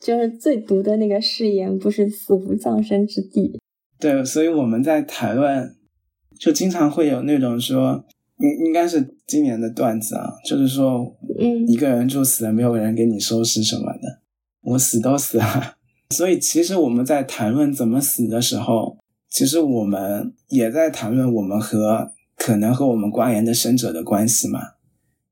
[0.00, 3.58] 就是最毒的那个誓言，不是“死无葬身之地”。
[3.98, 5.74] 对，所以我们在谈论，
[6.38, 8.04] 就经常会有那种说，
[8.38, 14.20] 应应该是今年的段子啊，就是说，嗯，一个人住死了，没有人给你收拾什么的，
[14.62, 15.76] 我死都死了。
[16.14, 18.96] 所以，其实我们在谈论怎么死的时候，
[19.28, 24.60] 其实我们也在谈论我们和可能和我们关联的生者的关系嘛，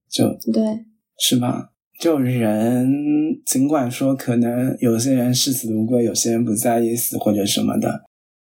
[0.08, 0.84] 就对，
[1.18, 1.70] 是吧？
[2.00, 8.02] 就人尽管说可能有些人视死如归，有些人不在意死或者什么的，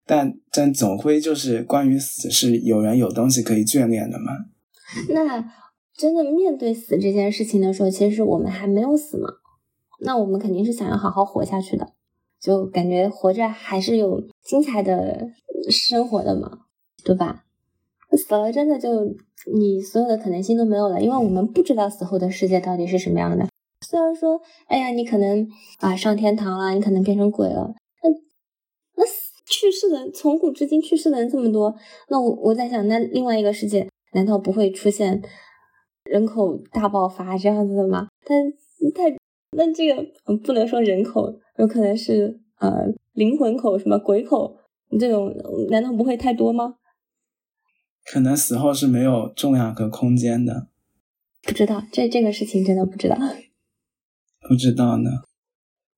[0.06, 4.32] 但但总归就是关于死是有人有东西可以眷恋的嘛。
[5.10, 5.44] 那
[5.96, 9.28] 真的面对死这件事情的时候，其实我们还没有死嘛，
[10.02, 11.94] 那我们肯定是想要好好活下去的。
[12.42, 15.28] 就感觉活着还是有精彩的
[15.70, 16.60] 生活的嘛，
[17.04, 17.44] 对吧？
[18.18, 18.90] 死了真的就
[19.54, 23.48] 你所有的可能性都没有了，因为我们不知道死后的世界到底是什么样的。
[23.86, 25.48] 虽然说，哎呀，你可能
[25.80, 27.74] 啊上天堂了，你可能变成鬼了，
[28.04, 28.10] 那
[28.96, 29.06] 那
[29.46, 31.76] 去世的从古至今去世的人这么多，
[32.10, 35.22] 那我我在想，那另外一个世界难道不会出现
[36.04, 38.08] 人口大爆发这样子的吗？
[38.26, 38.52] 但
[38.94, 39.16] 太
[39.52, 40.06] 那这个
[40.38, 41.40] 不能说人口。
[41.58, 44.58] 有可能是呃灵魂口什么鬼口
[44.98, 45.36] 这种，
[45.70, 46.76] 难道不会太多吗？
[48.06, 50.68] 可能死后是没有重量和空间的。
[51.44, 53.18] 不知道这这个事情真的不知道。
[54.48, 55.10] 不知道呢。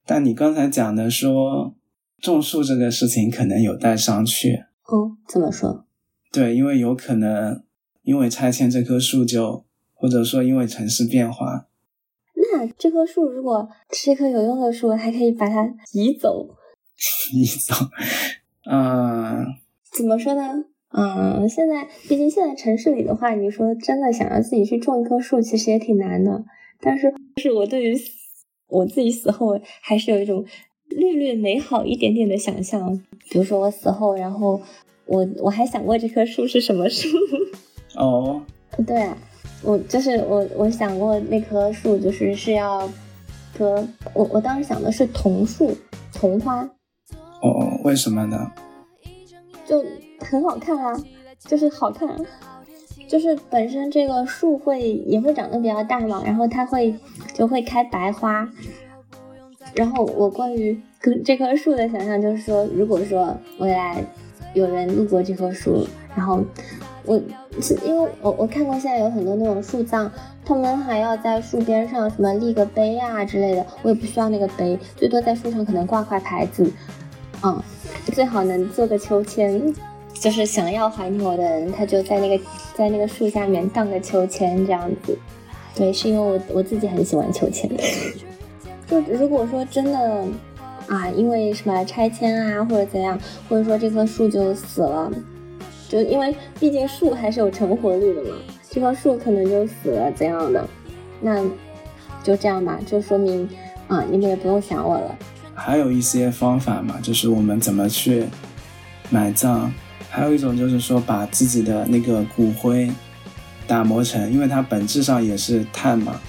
[0.06, 1.76] 但你刚才讲的说
[2.20, 4.66] 种树这个事情可能有待商榷。
[4.86, 5.86] 哦，怎么说？
[6.32, 7.64] 对，因为有可能
[8.02, 11.68] 因为拆迁这棵树就，或者说因为城市变化。
[12.54, 16.48] 那这棵树如果是一棵有用的树，还可以把它移走。
[17.34, 17.74] 移走，
[18.70, 19.46] 嗯，
[19.92, 20.66] 怎么说呢？
[20.94, 26.43] 嗯，现在毕竟现在城市里的话，你说真的想要自己去种一棵树，其实也挺难的。
[26.80, 27.97] 但是，是我对于
[28.68, 30.45] 我自己死后还是有一种
[30.89, 33.02] 略略美好一点点的想象。
[33.30, 34.62] 比如说我死后，然后
[35.06, 37.08] 我我还想过这棵树是什么树。
[37.95, 38.43] 哦，
[38.86, 39.10] 对。
[39.64, 42.89] 我就是我，我想过那棵树，就是是要
[43.57, 45.78] 和我，我当时想的是桐树，
[46.14, 46.68] 桐花。
[47.41, 48.51] 哦，为什么呢？
[49.66, 49.86] 就
[50.20, 50.93] 很好看啊，
[51.39, 52.09] 就是好看，
[53.07, 56.95] 就是本身这个树会也会长得比较大嘛，然后它会
[57.34, 58.49] 就会开白花。
[59.76, 64.03] 然后我关于跟这棵树的想象就是说，如果说未来
[64.53, 66.43] 有人路过这棵树，然后。
[67.06, 67.20] 我
[67.62, 70.10] 是因为我我看过现在有很多那种树葬，
[70.45, 76.72] 他们还要在树边上什么立个碑啊之类的，我也不需要那个碑，最多在树上可能挂块牌子，
[77.43, 77.62] 嗯，
[78.14, 79.74] 最好能做个秋千，
[80.14, 82.43] 就是想要怀念我的人，他就在那个
[82.76, 85.18] 在那个树下面荡个秋千这样子。
[85.74, 87.70] 对，是因为我我自己很喜欢秋千。
[88.88, 90.26] 就如果说真的
[90.88, 95.10] 啊，因为什么拆迁啊或者怎样，或者说这棵树就死了，
[95.92, 98.38] 就因为毕竟树还是有成活率的嘛，
[98.70, 100.66] 这棵树可能就死了怎样的，
[101.20, 101.44] 那
[102.24, 103.50] 就这样吧，就说明
[103.89, 105.14] 啊，你们也不用想我了。
[105.54, 108.24] 还有一些方法嘛，就是我们怎么去
[109.10, 109.70] 埋葬，
[110.10, 112.89] 还有一种就是说把自己的那个骨灰。
[113.68, 116.20] 打磨成，因为它本质上也是碳嘛，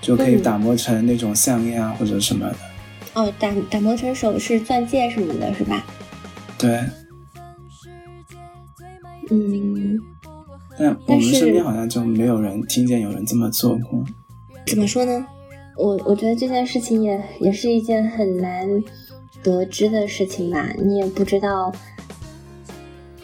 [0.00, 2.56] 就可以打磨成那种项链啊或者什么的。
[3.12, 5.84] 哦，打打磨成首饰、钻戒什么的，是吧？
[6.56, 6.80] 对。
[9.30, 10.00] 嗯。
[10.78, 14.04] 但我们身边好像就没有人听见有人这么做过。
[14.66, 15.26] 怎么说呢？
[15.76, 18.68] 我我觉得这件事情也也是一件很难
[19.42, 20.68] 得知的事情吧。
[20.78, 21.72] 你也不知道，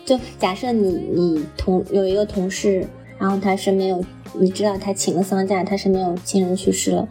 [0.05, 2.87] 就假设你你同有一个同事。
[3.19, 7.07] 然后他身边有，你知道他请了丧假，他身边有亲人去世了。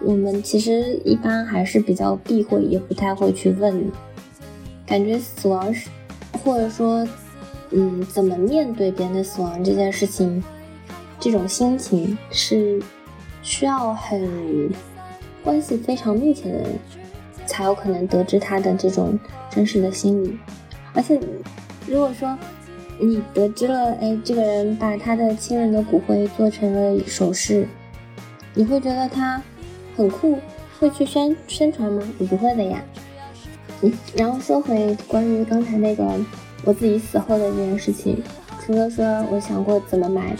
[0.00, 3.92] 我们其实一般还是比较避讳，也不太会去问。
[4.86, 5.90] 感觉死亡是，
[6.42, 7.06] 或者说，
[7.74, 10.42] 嗯，怎么面对别人的死亡这件事情，
[11.20, 12.80] 这种心情是
[13.42, 14.70] 需要很
[15.42, 16.78] 关系非常密切的人，
[17.46, 19.18] 才有可能得知他的这种
[19.50, 20.38] 真实的心理。
[20.94, 21.20] 而且，
[21.86, 22.38] 如果说。
[23.00, 27.66] 你得知了，哎，这个人把他的亲人的骨灰做成了首饰，
[28.54, 29.42] 你会觉得他
[29.96, 30.38] 很酷，
[30.78, 32.00] 会去宣宣传吗？
[32.18, 32.80] 你不会的呀。
[33.82, 36.08] 嗯，然后说回关于刚才那个
[36.64, 38.22] 我自己死后的这件事情，
[38.64, 40.36] 除了说我想过怎么埋，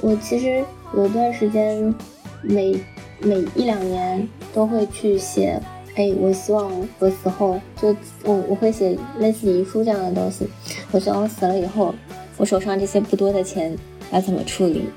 [0.00, 0.64] 我其实
[0.96, 1.94] 有段时间
[2.42, 2.78] 每
[3.20, 5.60] 每一两年都会去写。
[5.96, 7.88] 哎，我希望我死后就
[8.22, 10.48] 我我会写类似遗书这样的东西。
[10.92, 11.92] 我希望我死了以后，
[12.36, 13.76] 我手上这些不多的钱
[14.12, 14.88] 要怎么处理？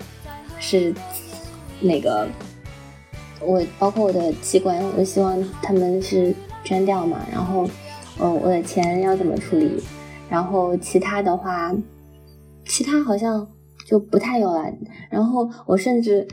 [0.60, 0.94] 是
[1.82, 2.28] 那个
[3.42, 6.34] 我包括我的器官，我希望他们是
[6.64, 7.26] 捐掉嘛？
[7.30, 7.68] 然后，
[8.20, 9.84] 呃，我的钱要怎么处理？
[10.34, 11.72] 然后其他的话，
[12.66, 13.48] 其他好像
[13.88, 14.66] 就不太有了。
[15.12, 16.28] 然后我甚至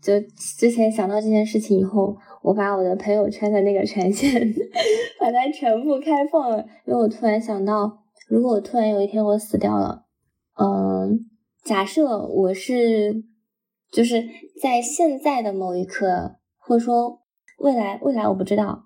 [0.00, 0.20] 就
[0.58, 2.16] 之前想到这件事情以后。
[2.42, 4.32] 我把我的朋友圈的那个权限
[5.20, 7.98] 把它全部开放了，因为我突然想到，
[8.30, 10.06] 如果我突然有一天我死掉了，
[10.58, 11.18] 嗯，
[11.62, 13.22] 假设我是
[13.92, 14.24] 就是
[14.62, 17.20] 在现在的某一刻，或者说
[17.58, 18.84] 未来未来我不知道，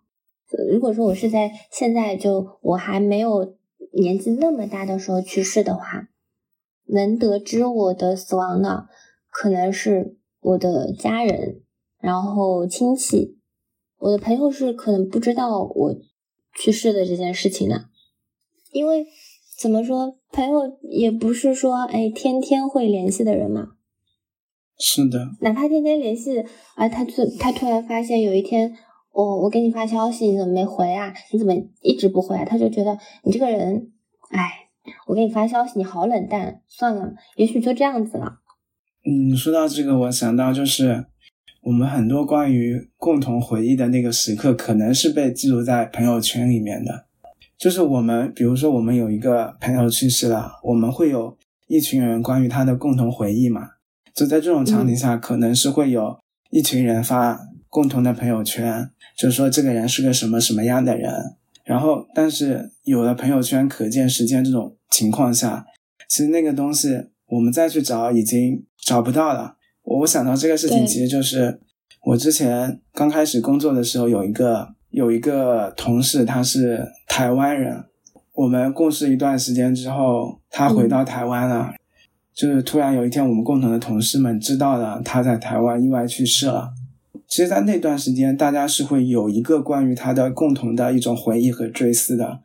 [0.73, 3.55] 如果说我是在现在就我还没有
[3.97, 6.09] 年纪那么大的时候去世的话，
[6.87, 8.89] 能得知我的死亡的
[9.31, 11.63] 可能是我的家人，
[11.99, 13.39] 然后亲戚。
[13.99, 15.95] 我的朋友是可能不知道我
[16.61, 17.87] 去世的这件事情的，
[18.71, 19.07] 因为
[19.59, 23.69] 怎么说，朋友也不是说哎天天会联系的人嘛。
[24.77, 25.31] 是的。
[25.41, 26.41] 哪怕天天联系，
[26.75, 28.77] 啊，他突他突然发现有一天，
[29.15, 31.15] 我我给你发消息，你怎么没回啊？
[31.33, 32.45] 你怎么一直不回啊？
[32.45, 33.91] 他就觉得你这个人，
[34.29, 34.51] 哎，
[35.07, 38.41] 我给你发消息，你好冷淡，算了，也许就这样子了。
[39.07, 41.07] 嗯，说到这个，我想到就是。
[41.67, 47.07] 我们很多关于共同回忆的那个时刻，可能是被记录在朋友圈里面的。
[47.57, 51.39] 就是我们，比如说我们有一个朋友去世了，我们会有
[51.69, 53.63] 一群人关于他的共同回忆嘛？
[54.15, 56.19] 就在这种场景下，可能是会有
[56.51, 57.41] 一群人发
[57.71, 61.13] 共同的朋友圈，就是说这个人是个什么什么样的人。
[61.65, 65.65] 然后，但是有了朋友圈可见时间这种情况下，
[66.09, 69.57] 其实那个东西我们再去找已经找不到了。
[69.83, 71.59] 我想到这个事情，其实就是
[72.05, 77.85] 我之前刚开始工作的时候，有一个有一个同事，他是台湾人。
[78.35, 81.73] 我们共事一段时间之后，他回到台湾了。
[82.35, 86.73] 就是突然有一天，我们共同的同事们知道了他在台湾意外去世了。
[87.35, 92.43] 其实，在那段时间，大家是会有一个关于他的共同的一种回忆和追思的。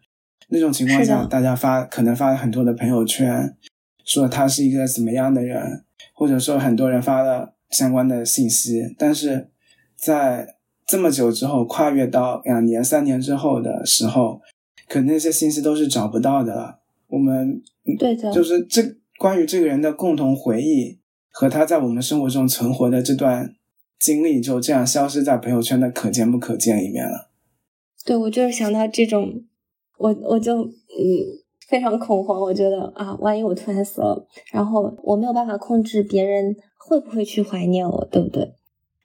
[0.48, 3.56] 那种情况下，大家发可能发了很多的朋友圈，
[4.04, 5.84] 说他是一个怎么样的人。
[6.16, 9.50] 或者说很多人发了相关的信息，但是
[9.96, 10.56] 在
[10.88, 14.42] 这么久之后，跨越到两年、三年之后的时候，
[14.88, 16.80] 可能那些信息都是找不到的了。
[17.10, 17.62] 我们
[18.00, 18.82] 对的，就是这
[19.20, 20.98] 关于这个人的共同回忆
[21.30, 23.54] 和他在我们生活中存活的这段
[24.00, 27.30] 经历，就这样消失在朋友圈的可见不可见里面了。
[28.06, 29.44] 对，我就是想到这种，
[29.98, 30.72] 我我就嗯。
[31.68, 38.56] 非常恐慌，我觉得啊，万一我突然死了，然后我没有办法控制别人会不会去怀念我，对不对？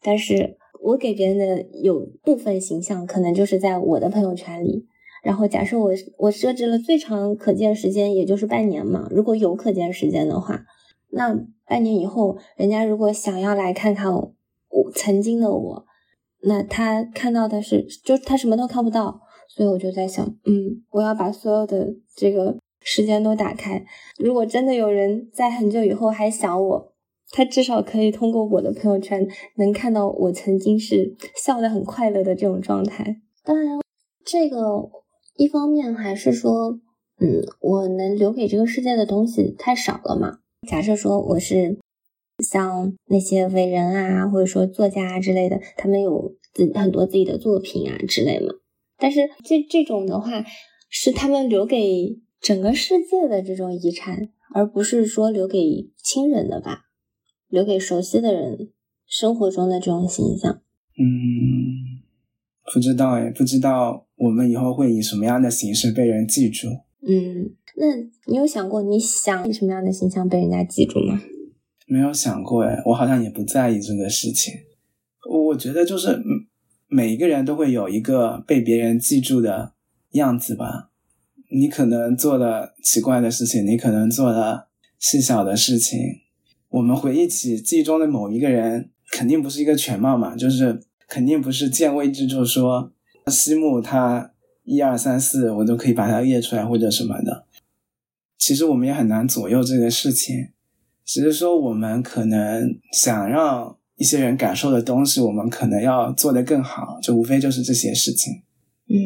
[0.01, 4.87] 但是我给别人的有部分形象，可能就是在我的朋友圈里，
[5.23, 9.09] 然后假设我我设置了最长可见时间，也就是半年嘛。
[9.11, 10.65] 如果有可见时间的话，
[11.11, 14.35] 那半年以后，人家如果想要来看看我
[14.83, 15.87] 我曾经的我，
[16.43, 19.21] 那他看到的是，就他什么都看不到。
[19.49, 23.85] 所以我就在想，嗯，我要把所有的这个时间都打开。
[24.19, 26.93] 如果真的有人在很久以后还想我，
[27.31, 31.15] 他至少可以通过我的朋友圈能看到我曾经是
[31.45, 33.21] 笑得很快乐的这种状态。
[33.45, 33.81] 当然，
[34.25, 34.91] 这个。
[35.37, 36.79] 一方面还是说，
[37.19, 40.39] 嗯，我能留给这个世界的东西太少了嘛。
[40.69, 41.77] 假设说我是
[42.43, 48.55] 像那些伟人啊，或者说作家啊之类的，他们有自很多自己的作品啊之类嘛。
[48.99, 50.45] 但是这这种的话，
[50.89, 56.87] 是他们留给整个世界的这种遗产，而不是说留给亲人的吧，
[57.49, 58.71] 留给熟悉的人
[59.07, 60.63] 生活中的这种形象。
[60.97, 62.03] 嗯，
[62.73, 64.07] 不知道哎，不知道。
[64.17, 66.69] 我们以后会以什么样的形式被人记住？
[67.07, 71.21] 嗯，那你有想过你想以什么样的形象被人家记住吗？
[71.87, 74.55] 没有想过哎，我好像也不在意这个事情。
[75.29, 76.23] 我觉得就是
[76.89, 79.73] 每一个人都会有一个被别人记住的
[80.13, 80.91] 样子吧。
[81.51, 84.69] 你可能做了奇怪的事情，你可能做了
[84.99, 85.99] 细小的事情。
[86.71, 92.93] 我们回忆起记忆中的某一个人，肯定不是一个全貌嘛，就是肯定不是见微知著说。
[93.29, 94.33] 西木他
[94.65, 97.47] 一二三四，我都可以把它列出来或者什么的。
[98.37, 100.49] 其实我们也很难左右这个事情，
[101.05, 108.33] 只是说我们可能想让一些人感受的东西，我们可能要做得更好，就无非就是这些事情。
[108.89, 108.99] 嗯，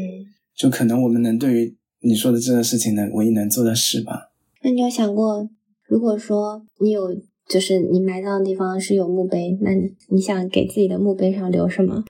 [0.57, 4.31] 就可能我们能对于你说的这个事情能唯一能做的事吧。
[4.63, 5.49] 那你有想过，
[5.87, 7.15] 如果说你有，
[7.49, 12.05] 就是你埋葬的地方是有墓碑，那你你想给自己的墓碑上留什么？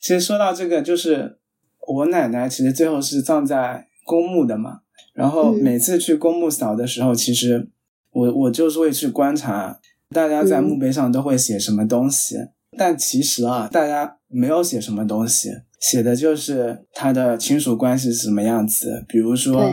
[0.00, 1.38] 其实说到这个，就是。
[1.86, 4.80] 我奶奶其实最后是葬在公墓的嘛，
[5.12, 7.68] 然后每次去公墓扫的时候，其实
[8.14, 9.78] 我我就是会去观察
[10.10, 12.36] 大家在墓碑上都会写什么东西，
[12.78, 15.50] 但其实啊，大家没有写什么东西，
[15.80, 19.04] 写的就是他的亲属关系是什么样子。
[19.08, 19.70] 比如说，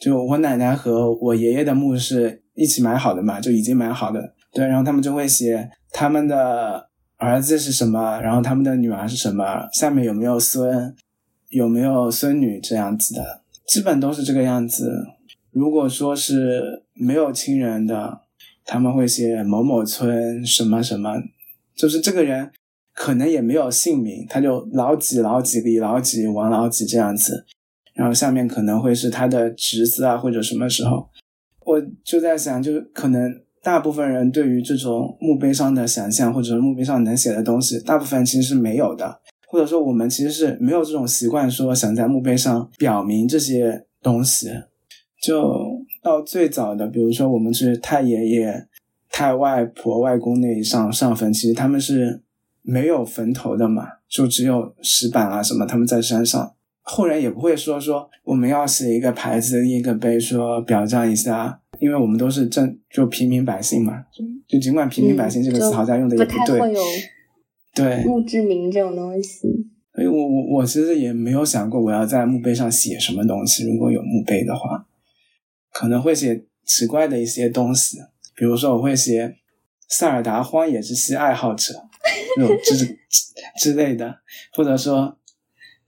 [0.00, 10.94] 就我奶奶和我爷爷的墓是一起买好的嘛，就已经买好的，对，然后他们就会写他们的儿子是什么，然后他们的女儿是什么，下面有没有孙。
[11.50, 14.88] 有没有孙女这样子的，基本都是这个样子。
[15.50, 18.20] 如果说是没有亲人的，
[18.64, 21.14] 他们会写某某村什么什么，
[21.74, 22.50] 就是这个人
[22.92, 27.46] 可能也没有姓名，他就老几老几李老几王老几这样子。
[27.94, 31.08] 然后下面可能会是他的侄子啊，或者什么时候，
[31.66, 39.20] 我就在想，就可能大部分人对于这种墓碑上的想象，或者是墓碑上能写的东西，大部分其实是没有的。
[39.48, 44.48] 或者说，我们其实是没有这种习惯，说想在墓碑上表明这些东西。
[45.20, 48.66] 就到最早的，比如说我们是太爷爷、
[49.10, 52.22] 太外婆、外公那一上上坟，其实他们是
[52.62, 56.54] 没有坟头的嘛，就只有石板啊什么，他们在山上。
[56.82, 64.04] 后人也不会说说我们要写一个牌子、立一个碑，说表彰一下，因为我们都是正就平民百姓嘛。
[64.48, 66.60] 就尽管平民百姓这个词好像用的也不对。
[67.72, 69.48] 对，墓志铭这种东西，
[69.94, 73.70] 所以我我我其实也没有想过我要在墓碑上写什么东西。
[73.70, 74.84] 如果有墓碑的话，
[75.80, 77.96] 可能会写奇怪的一些东西，
[78.36, 79.36] 比如说我会写
[79.88, 81.72] 塞尔达荒野之息爱好者，
[82.36, 82.98] 那种之
[83.58, 84.18] 之类的，
[84.52, 85.16] 或者说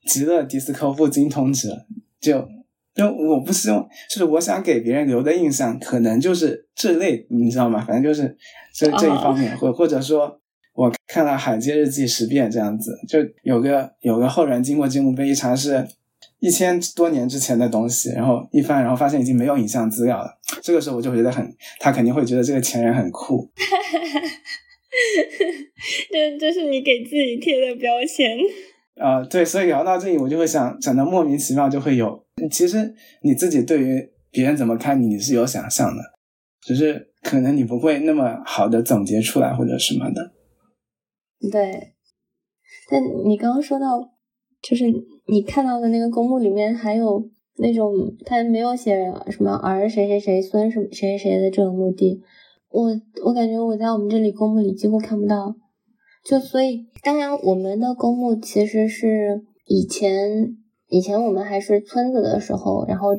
[0.06, 1.84] 极乐迪斯科不精通者，
[2.18, 2.48] 就
[2.94, 7.84] 就我不希望，就是我想给别人留的印象，可能就是这类，你知道吗？
[7.86, 8.34] 反正就是
[8.72, 10.38] 这这一方面，或或者说。
[10.74, 15.86] 我看了《海街日记》十遍，这样子就有个有个后人经过金墓碑一查，是
[16.42, 20.28] 一千多年之前的东西，然后一翻，然后发现已经没有影像资料了。
[20.60, 23.48] 这个时候我就觉得很，他肯定会觉得这个前人很酷。
[26.10, 28.36] 这这是你给自己贴的标签。
[28.96, 36.02] 啊，对，所以聊到这里，我就会想，想到莫名其妙就会有，其实你自己对于别人怎么看你你是有想象的，
[36.60, 40.32] 只是可能你不会那么好的总结出来或者什么的。
[41.52, 41.94] 对，
[42.90, 44.10] 但你刚刚说到，
[44.60, 44.86] 就是
[45.26, 47.92] 你看到的那个公墓里面还有那种
[48.24, 48.94] 他没有写
[49.30, 52.20] 什么儿谁谁谁孙什么谁谁谁的这种墓地，
[52.70, 52.90] 我
[53.24, 55.54] 我感觉我在我们这里公墓里几乎看不到，
[56.24, 60.56] 就所以当然我们的公墓其实是以前
[60.88, 63.10] 以前我们还是村子的时候，然后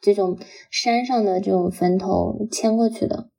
[0.00, 0.36] 这种
[0.70, 3.30] 山上的这种坟头迁过去的。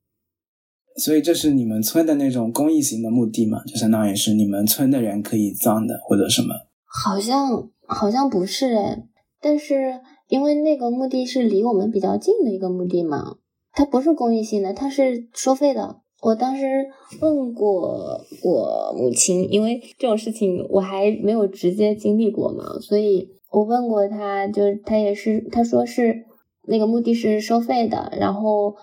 [0.97, 3.63] 所以这是你们村的那种公益型的墓地嘛？
[3.65, 6.55] 就相当于是你们村的人可以葬的，或者什么？
[6.85, 9.03] 好像好像不是哎，
[9.41, 13.37] 但是因为那个墓地是离我们比较近的一个墓地嘛，
[13.71, 16.01] 它不是公益性的，它是收费的。
[16.21, 16.87] 我当时
[17.21, 26.25] 问过我母亲，因为这种事情我还没有直接经历过嘛，所以我问过他，就他也是，他说是
[26.67, 28.75] 那个墓地是收费的，然后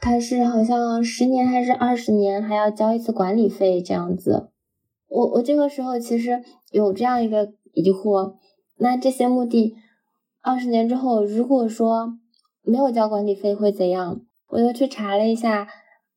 [0.00, 4.48] 他是好像十年还是二十年还要交一次管理费这样子。
[5.08, 8.34] 我我这个时候其实有这样一个疑惑，
[8.78, 9.74] 那这些墓地
[10.40, 12.18] 二十年之后，如果说
[12.62, 14.20] 没有交管理费会怎样？
[14.48, 15.68] 我又去查了一下。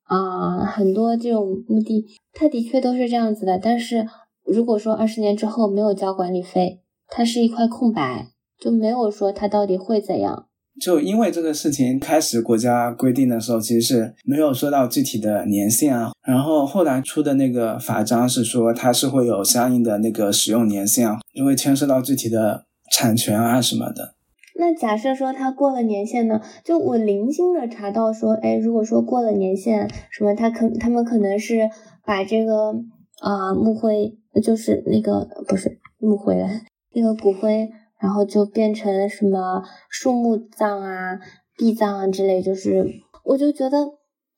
[0.04, 3.58] 啊，很多这种墓地，它的确都是这样子的。
[3.58, 4.06] 但是
[4.44, 8.26] 如果说二十年之后没有交管理费，它是一块空白，
[8.58, 10.48] 就没有说它到底会怎样。
[10.80, 16.12] 就因为这个事情开始国家规定的时候，其实是没有说到具体的年限啊。
[16.26, 24.14] 然后后来出的那个法章是说它是会有相应的那个使用年限啊，就会牵涉到具体的产权啊什么的。
[24.54, 26.40] 那假设说他过了年限呢？
[26.62, 31.70] 就我零星的查到说，哎，如果说过了年限，什么他可他们可能是
[32.04, 32.74] 把这个
[33.20, 36.46] 啊木灰，就是那个不是木灰了，
[36.94, 37.70] 那个骨灰，
[38.02, 41.20] 然后就变成什么树木葬啊、
[41.56, 42.84] 地葬啊之类，就是
[43.24, 43.78] 我就觉得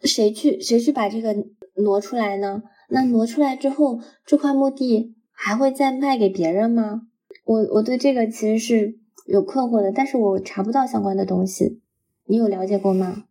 [0.03, 1.35] 谁去谁去把这个
[1.83, 2.63] 挪出来呢？
[2.91, 7.09] 那挪出来之后，这块墓地还会再卖给别人吗？
[7.45, 8.99] 我我对这个其实是。
[9.27, 11.81] 有困惑的，但是我查不到相关的东西，
[12.27, 13.25] 你有了解过吗？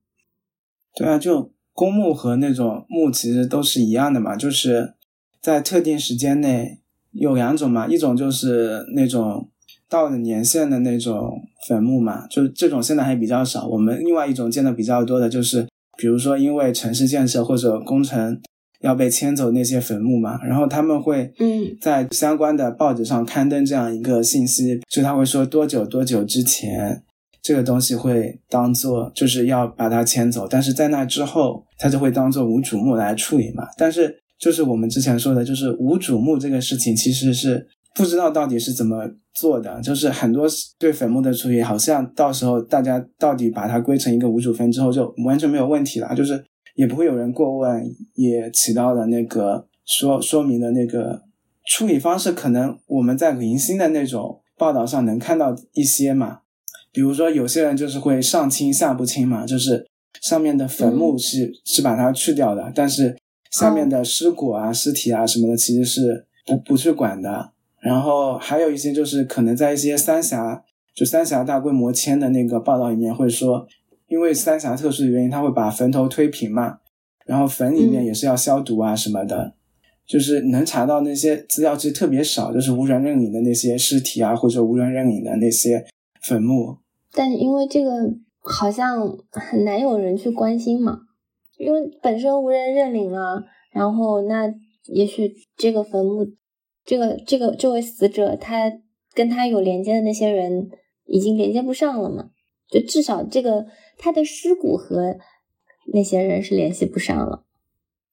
[0.96, 4.96] 对啊，就公墓和那种墓其实都是一样的嘛，就是
[5.40, 6.80] 在特定时间内
[7.12, 9.52] 有两种嘛，一种就是那种
[9.94, 13.68] 到了年限的那种坟墓嘛，就是这种现在还比较少。
[13.68, 18.41] 我们另外一种见的比较多的就是，比如说因为城市建设或者工程。
[18.84, 27.02] 要被迁走那些坟墓嘛，然后他们会嗯在相关的报纸上刊登这样一个信息，就他会说多久多久之前
[27.41, 33.64] 这个东西会当做就是要把它迁走，但是在那之后他就会当做无主墓来处理嘛。
[33.78, 37.66] 但是就是我们之前说的，就是无主墓这个事情其实是
[37.96, 46.44] 不知道到底是怎么做的，就是很多对坟墓的处理，好像到时候大家到底把它归成一个无主坟之后就完全没有问题了，就是。
[46.76, 51.22] 也不会有人过问，也起到了那个说说明的那个
[51.68, 56.40] 处理方式，可能我们在零星的那种报道上能看到一些嘛，
[56.92, 59.88] 比如说有些人就是会上清下不清嘛，就是
[60.20, 63.16] 上面的坟墓是是把它去掉的，但是
[63.52, 67.52] 下面的尸骨啊、尸体啊什么的其实是不不去管的。
[67.84, 70.64] 然后还有一些就是可能在一些三峡
[70.96, 73.68] 就三峡大规模迁的那个报道里面会说。
[74.10, 76.78] 因为三峡特殊的原因，他会把坟头推平嘛，
[77.26, 79.56] 然后坟里面也是要消毒啊什么的，
[80.06, 85.84] 就是能查到那些资料其实特别少，就是无人认领的那些尸体啊，或者无人认领的那些
[86.22, 86.78] 坟墓。
[87.12, 87.92] 但因为这个
[88.42, 91.00] 好像很难有人去关心嘛，
[91.58, 94.54] 因为本身无人认领了，然后那
[94.86, 96.28] 也许这个坟墓，
[96.86, 98.72] 这个这个这位死者他
[99.14, 100.70] 跟他有连接的那些人
[101.06, 102.30] 已经连接不上了嘛。
[102.70, 103.66] 就至少这个
[103.98, 105.16] 他的尸骨和
[105.94, 107.46] 那些人是联系不上了。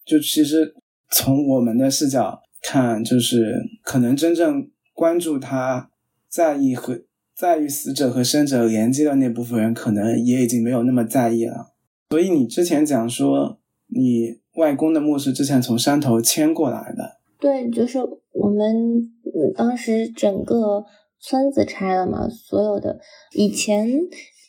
[0.05, 0.75] 就其实
[1.11, 5.91] 从我们的视角看，就是可能真正关注他、
[6.29, 7.01] 在意和
[7.35, 11.73] 在意死者和生者连接的那部分人，可能也已经没有那么在意了。
[12.11, 17.20] 所以你之前讲说，你外公的墓是之前从山头迁过来的。
[17.41, 17.99] 对，就是
[18.33, 19.11] 我们
[19.57, 20.85] 当时整个
[21.19, 23.01] 村子拆了嘛，所有的
[23.33, 23.89] 以前。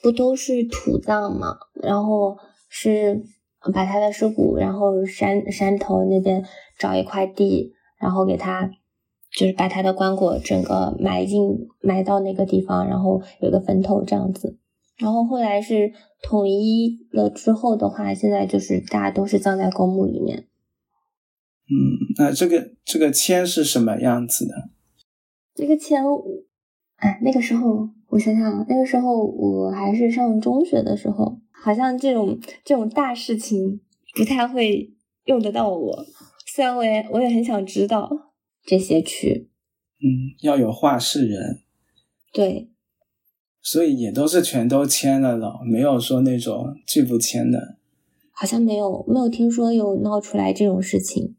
[0.03, 1.57] 不都是土葬嘛？
[1.75, 2.35] 然后
[2.69, 3.21] 是
[3.71, 6.43] 把他的尸骨，然后山山头那边
[6.79, 8.71] 找一块地，然后给他
[9.31, 14.57] 就是把他的棺椁整个埋进埋到那个地方，然后有个坟头这样子。
[14.97, 20.47] 然后后来是统一了之后的话，现在就是大家都是葬在公墓里面。
[21.71, 24.69] 嗯，那这个这个签是什么样子的？
[25.55, 26.03] 这个签，
[26.97, 27.89] 哎，那个时候。
[28.11, 33.79] 我想想，那个时候我还是上中学的时候，好像这种这种大事情
[34.17, 34.91] 不太会
[35.23, 36.05] 用得到我。
[36.45, 38.33] 虽然我也我也很想知道
[38.65, 39.49] 这些区，
[40.01, 41.61] 嗯，要有话事人，
[42.33, 42.69] 对，
[43.61, 47.77] 所以也都是全都签了了，没有说那种拒不签的，
[48.33, 51.37] 好像没有没有听说有闹出来这种事情。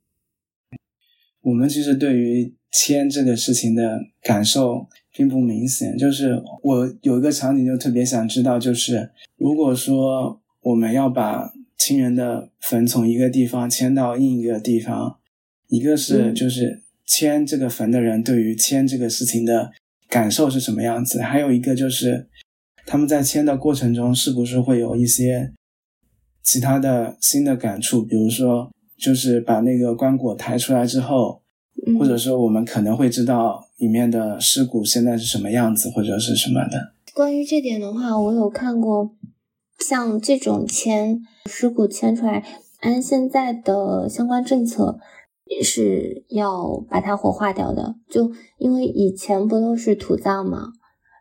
[1.42, 4.88] 我们其实对于签这个事情的感受。
[5.14, 15.18] 并不明显，就是我有一个场景就特别想知道，就是如果说我们要把亲人的坟从一个地方迁到另一个地方，
[15.68, 19.70] 一个是就是迁这个坟的人对于迁这个事情的
[20.08, 22.26] 感受是什么样子，还有一个就是
[22.86, 25.52] 他们在迁的过程中是不是会有一些
[26.42, 28.02] 其他的新的感触？
[28.02, 28.72] 比如说，
[29.02, 31.42] 就是把那个棺椁抬出来之后，
[31.98, 36.92] 或者说我们可能会知道里面的尸骨现在是什么样子，或者是什么的。
[37.12, 39.10] 关于这点的话，我有看过，
[39.80, 42.44] 像这种迁尸骨迁出来，
[42.80, 44.98] 按现在的相关政策
[45.62, 47.96] 是要把它火化掉的。
[48.08, 50.68] 就因为以前不都是土葬嘛，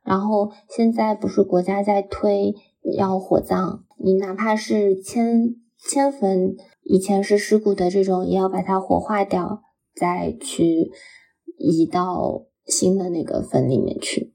[0.06, 2.54] 然后现在不是国家在推
[2.96, 9.62] 要火葬，你哪怕是迁迁坟，以前是尸骨的这种，也要把它火化掉，
[9.96, 10.92] 再去
[11.58, 14.34] 移到新的那个坟里面去。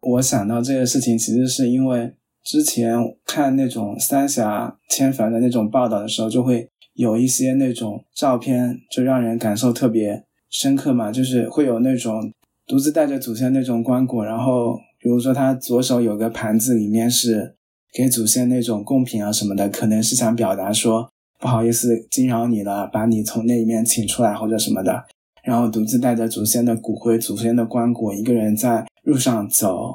[0.00, 2.14] 我想到这个事情，其实是因为
[2.44, 11.10] 之前看那种三峡迁坟的那种报道的时候，就会有一些那种照片，就让人感受特别深刻嘛。
[11.12, 12.32] 就是会有那种
[12.66, 17.56] 独自带着祖先那种棺椁，然后比如说他左手有个盘子，里面是
[17.92, 25.04] 给祖先那种贡品啊什么的，可能是想表达说不好意思惊扰你了，把你从那里面请出来或者什么的。
[25.44, 29.94] 然后独自带着祖先的骨灰、祖先的棺椁，一个人在路上走。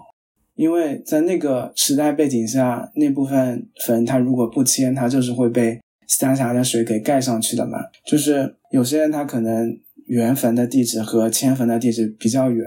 [0.55, 7.79] 因为在那个时代背景下，那部分坟它如果不迁，它就是会被三峡的水给盖上去的嘛。
[8.05, 12.65] 就是有些人他可能原坟的地址和迁坟的地址比较远，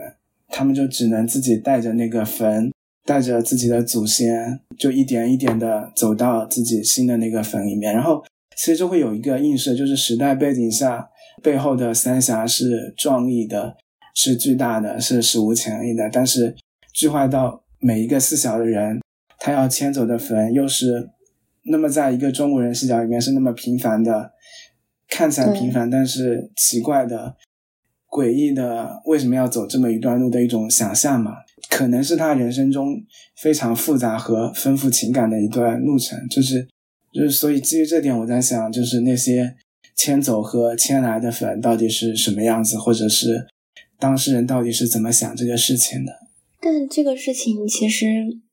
[0.49, 2.72] 他们就只能自己带着那个坟，
[3.05, 7.95] 带着自己的祖先，就一点一点的走到自己新的那个坟里面。
[7.95, 8.22] 然后
[8.57, 11.11] 其实就会有一个映射，就是时代背景下。
[11.42, 13.76] 背后的三峡是壮丽的，
[14.14, 16.09] 是巨大的，是史无前例的。
[16.11, 16.57] 但是，
[16.94, 19.00] 具化到每一个四小的人，
[19.38, 21.11] 他要迁走的坟，又是
[21.64, 24.32] 那么在一个中国人视角里面是那么平凡的，
[25.11, 27.36] 看起来平凡，但是奇怪的、
[28.11, 31.32] 诡异的，为什么要走这么一段路的一种想象嘛？
[31.68, 32.96] 可能是他人生中
[33.36, 36.18] 非常复杂和丰富情感的一段路程。
[36.28, 36.66] 就是，
[37.16, 39.56] 就是，所以基于这点，我在想，就是那些。
[39.98, 43.46] 迁走和迁来的粉到底是什么样子，或者是
[43.98, 46.12] 当事人到底是怎么想这个事情的？
[46.60, 48.06] 但这个事情其实，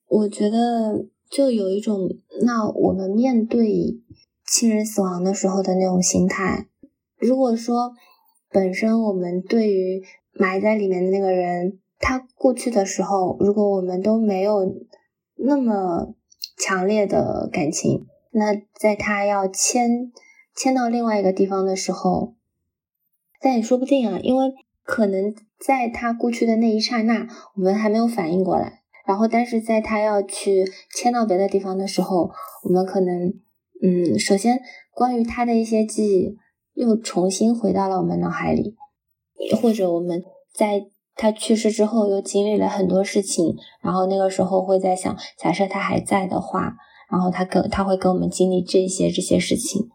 [0.07, 2.09] 我觉得就有一种，
[2.45, 3.99] 那我们面对
[4.47, 6.68] 亲人死亡的时候的那种心态。
[7.18, 7.91] 如果说
[8.49, 10.01] 本身我们对于
[10.32, 14.74] 埋在里面的那个人，他过去的时候，如果我们都没有
[15.36, 16.16] 那么
[16.57, 20.12] 强烈的感情，那在他要迁。
[20.56, 22.36] 迁到另外一个地方的时候，
[23.42, 24.54] 但也说不定啊，因为
[24.84, 28.84] 可能在他过去的那一刹那，我们还没有反应过来。
[29.08, 30.64] 然后，但是在他要去
[30.96, 32.30] 迁到别的地方的时候，
[32.66, 33.34] 我们可能，
[33.82, 34.62] 嗯，首先
[34.92, 36.38] 关于他的一些记忆
[36.76, 38.76] 又重新回到了我们脑海里，
[39.60, 40.24] 或者我们
[40.54, 46.76] 在他去世之后又经历了很多事情，然后那个时候会在想，假设他还在的话，
[47.14, 49.88] 然后他跟他会跟我们经历这些这些事情。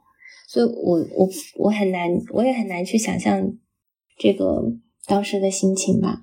[0.46, 3.52] 所以，我我我很难，我也很难去想象
[4.16, 4.62] 这个
[5.04, 6.22] 当时的心情吧。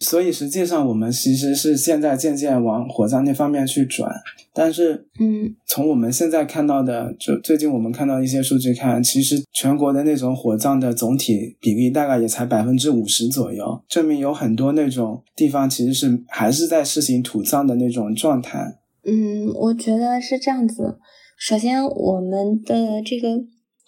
[0.00, 4.10] 所以，实际上我们其实是现在渐渐往火葬那方面去转，
[4.52, 18.77] 但是，嗯，从我们现在看到的，就最近我们看到一些数据看，其实全国的那种火葬的总体比例大概也才百分之五十左右，证明有很多那种地方其实是还是在实行土葬的那种状态。
[19.10, 20.98] 嗯，我觉得是这样子。
[21.38, 23.28] 首先，我们的这个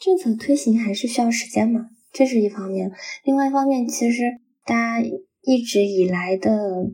[0.00, 2.90] 政策推行还是需要时间嘛，这是一方面。
[3.22, 4.22] 另外一方面，其实
[4.64, 5.06] 大家
[5.42, 6.86] 一直以来的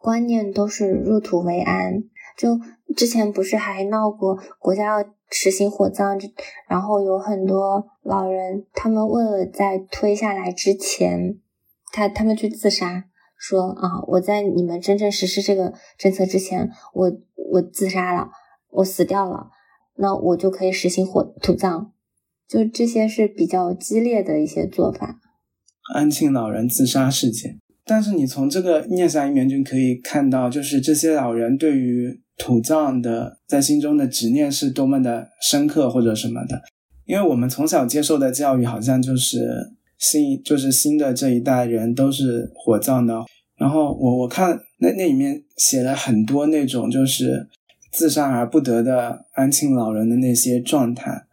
[0.00, 2.04] 观念都是入土为安。
[2.38, 2.58] 就
[2.96, 6.18] 之前不是还闹过国家要实行火葬，
[6.66, 11.38] 然后有很多老人，他们为了在推下来之前，
[11.92, 13.04] 他他们去自杀，
[13.38, 17.12] 说啊，我在你们真正实施这个政策之前，我
[17.52, 18.28] 我自杀了，
[18.70, 19.50] 我死掉了。
[19.96, 21.92] 那我就可以实行火土葬，
[22.48, 25.20] 就这些是比较激烈的一些做法。
[25.94, 36.60] 安庆老人自杀事件，但是你从这个念想里面就可以看到，就是这些老人对于土葬的在心中的执念是多么的深刻或者什么的。
[37.04, 39.38] 因为我们从小接受的教育好像就是
[40.10, 43.24] 新，就是新的这一代人都是火葬的。
[43.56, 47.48] 然后我我看那那里面写了很多那种就是。
[47.96, 51.26] 自杀而不得的安庆老人的那些状态，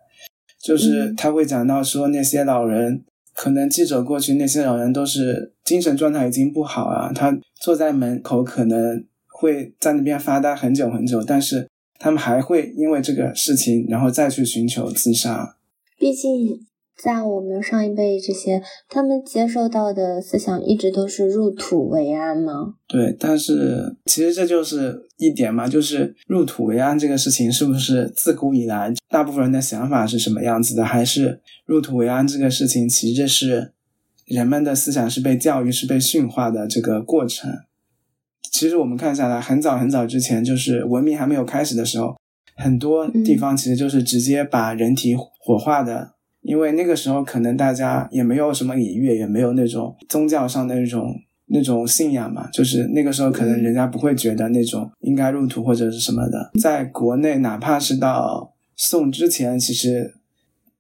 [0.61, 3.03] 就是他会讲到说那些老人，
[3.33, 9.03] 可能记者过去那些老人都是精神状态已经不好啊，他坐在门口可能
[9.39, 11.67] 会在那边发呆很久很久，但是
[11.97, 15.57] 他们还会因为这个事情然后再去寻求自杀。
[15.97, 16.63] 毕竟
[17.03, 22.75] 在我们上一辈这些，他们接受到的思想一直都是入土为安吗？
[22.87, 30.85] 对，但是其实这就是一点嘛，就是入土为安这个事情，是不是自古以来大部分人的想法是什么样子的？
[30.85, 33.73] 还是入土为安这个事情，其实是
[34.25, 37.51] 人们的思想是被教育、是被驯化的这个过程？
[38.51, 42.15] 其实我们看下来，很早很早之前，就是文明还没有开始的时候，
[42.55, 46.11] 很多地方其实就是直接把人体火化的。
[46.41, 51.13] 因为那个时候可能大家也没有什么礼乐，也没有那种宗教上的那种
[51.47, 56.51] 那种信仰嘛，就是那个时候可能人家不会觉得那种应该入土或者是什么的。
[56.59, 60.15] 在国内，哪怕是到宋之前，其实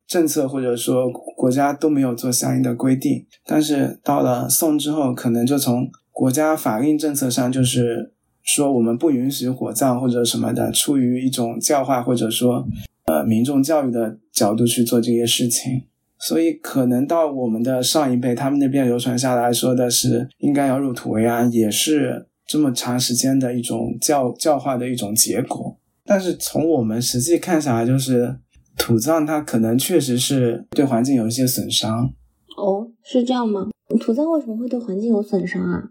[0.07, 12.67] 政策或者说国家都没有做相应的规定，但是到了宋之后，可能就从国家法令政策上就是说我们不允许火葬或者什么的，出于一种教化或者说。
[13.05, 15.87] 呃，民众教育的角度去做这些事情，
[16.19, 25.77] 所以可能到我们的上一辈，他们那边流传下来说的是应该要入土为安，也是这么长时间的一种教教化的一种结果。
[26.05, 28.37] 但是从我们实际看下来，就是
[28.77, 32.13] 土葬它可能确实是对环境有一些损伤。
[32.55, 33.69] 哦，是这样吗？
[33.99, 35.89] 土葬为什么会对环境有损伤啊？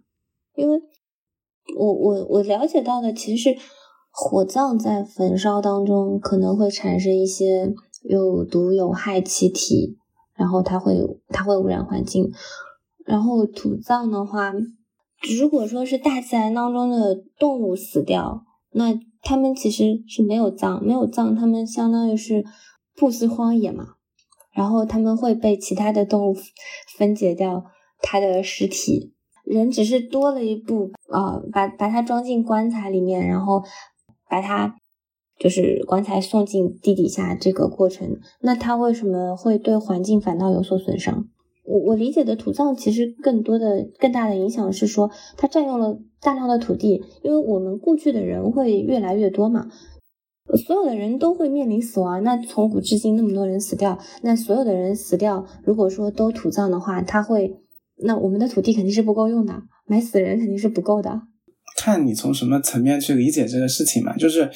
[0.54, 0.80] 因为
[1.76, 3.56] 我我我了解到的其实。
[4.12, 9.96] 火葬在焚烧当中可能会产生一些有毒有害气体，
[10.34, 10.96] 然后它会
[11.28, 12.30] 它会污染环境。
[13.06, 14.52] 然后土葬的话，
[15.38, 22.44] 如果说是大自然当中的动物死掉，那它们其实是没有葬，没有葬，它们相当于是
[22.96, 23.94] 不思荒野嘛。
[24.52, 26.36] 然后它们会被其他的动物
[26.98, 27.64] 分解掉
[28.00, 29.12] 它的尸体，
[29.44, 33.62] 人只是多了一步啊，把把它装进棺材里面，然后。
[34.30, 34.76] 把它
[35.38, 41.26] 就是棺材送进地底下这个过程，那它为什么会对环境反倒有所损伤？
[41.64, 49.68] 我我理解的土葬其实更多的更大的影响是说，它占用了大量的土地，因为我们过去的人会越来越多嘛，
[50.66, 52.24] 所有的人都会面临死亡。
[52.24, 57.60] 那从古至今那么多人死掉，那所有的人死掉，如果说都土葬的话，他会，
[57.96, 61.22] 那我们的土地肯定是不够用的，埋死人肯定是不够的。
[61.80, 64.50] 看你从什么层面去理解这个事情嘛，就是，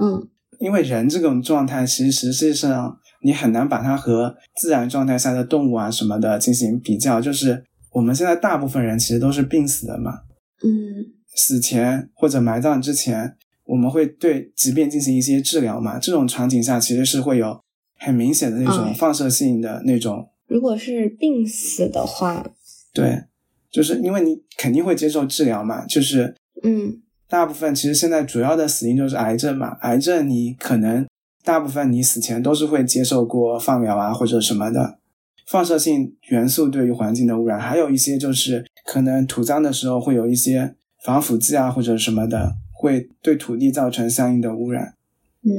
[0.00, 0.26] 嗯，
[0.58, 7.20] 因为人这种状态，其实实际上你很难把它和自然状态下的动物啊什么的进行比较。
[7.20, 10.20] 就是我们现在大部分人其实都是病死的嘛，
[10.64, 13.36] 嗯，死前或者埋葬之前，
[13.66, 15.98] 我们会对疾病进行一些治疗嘛。
[15.98, 17.60] 这种场景下其实是会有
[17.98, 20.30] 很明显的那种放射性的那种。
[20.46, 22.46] 如果是病死的话，
[22.94, 23.24] 对。
[23.70, 31.06] 就是因为你肯定会接受治疗嘛，就是，嗯，大部分其实现在主要的死因就是癌症嘛，癌症你可能
[31.44, 34.98] 大部分你死前都是会接受过放疗啊或者什么的，
[35.46, 44.94] 放射性元素对于环境的污染，还有一些就是可能土葬的时候会有一些防腐剂啊或者什么的，会对土地造成相应的污染。
[45.42, 45.50] 嗯，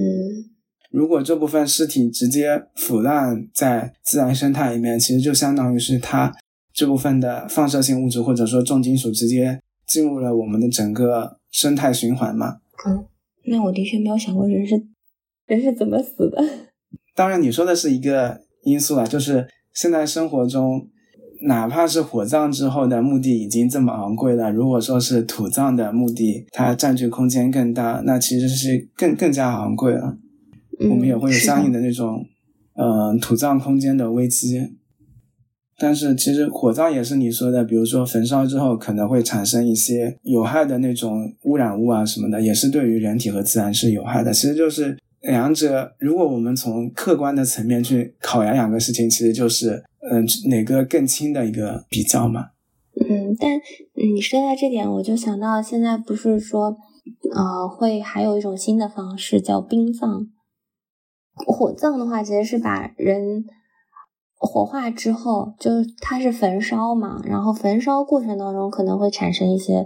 [0.90, 6.36] 如果这部分尸体直接腐烂在自然生态里面，其实就相当于是它。
[6.80, 12.60] 这部分的放射性物质或者说重金属直接进入了我们的整个生态循环嘛？
[12.88, 13.04] 嗯，
[13.48, 14.82] 那我的确没有想过人是
[15.46, 16.42] 人是怎么死的。
[17.14, 20.88] 当然，你说的是一个因素啊，就是现在生活中，
[21.48, 30.18] 哪怕是火葬之后的墓地已经这么昂贵了，如果说是土葬的墓地，它占据空间更大，那其实是更更加昂贵了。
[30.90, 32.26] 我们也会有相应的那种，
[32.76, 34.78] 嗯，土葬空间的危机。
[35.82, 44.34] 但是其实火葬也是你说的，比如说焚烧之后可能会产生一些有害的那种污染物啊什么的，也是对于人体和自然是有害的。
[44.34, 52.48] 其实就是两者，如果我们从客观的层面去考量两个事情，其实就是嗯哪个更轻的一个比较嘛。
[53.00, 53.52] 嗯，但
[53.96, 56.78] 你说到这点，我就想到现在不是说
[57.34, 60.28] 呃会还有一种新的方式叫冰葬，
[61.36, 63.46] 火葬的话其实是把人。
[64.42, 69.86] 火化之后，就是它是焚烧嘛，然后焚烧过程当中可能会产生一些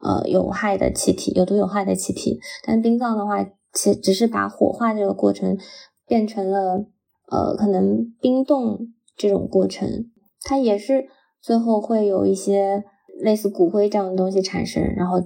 [0.00, 2.40] 呃有害的气体，有毒有害的气体。
[2.64, 5.58] 但冰葬的话，其只是把火化这个过程
[6.06, 6.86] 变成了
[7.30, 8.78] 呃可能冰冻
[9.14, 10.06] 这种过程，
[10.42, 11.06] 它也是
[11.42, 12.84] 最后会有一些
[13.22, 14.82] 类似骨灰这样的东西产生。
[14.96, 15.20] 然后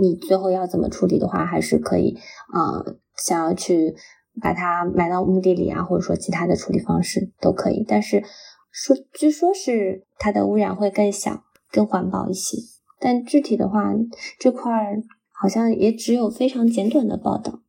[0.00, 2.18] 你最后要怎么处理的话，还是可以
[2.52, 2.82] 啊，
[3.16, 3.94] 想要去。
[4.40, 8.22] 把它埋到墓地里啊，或者说其他的处理方式都可以，但是
[8.70, 12.56] 说据说是它的污染会更小、更环保一些。
[12.98, 13.92] 但具体的话，
[14.38, 15.02] 这块儿
[15.32, 17.60] 好像也只有非常简短的报道。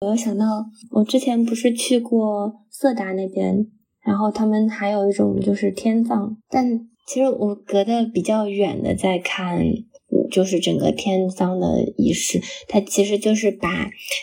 [0.00, 3.68] 我又想到，我之前不是去过色达那边，
[4.00, 9.64] 然后他们还有一种就是天葬，但其实我隔得比较远的在看，
[10.30, 13.68] 就是整个天葬的仪式，它其实就是把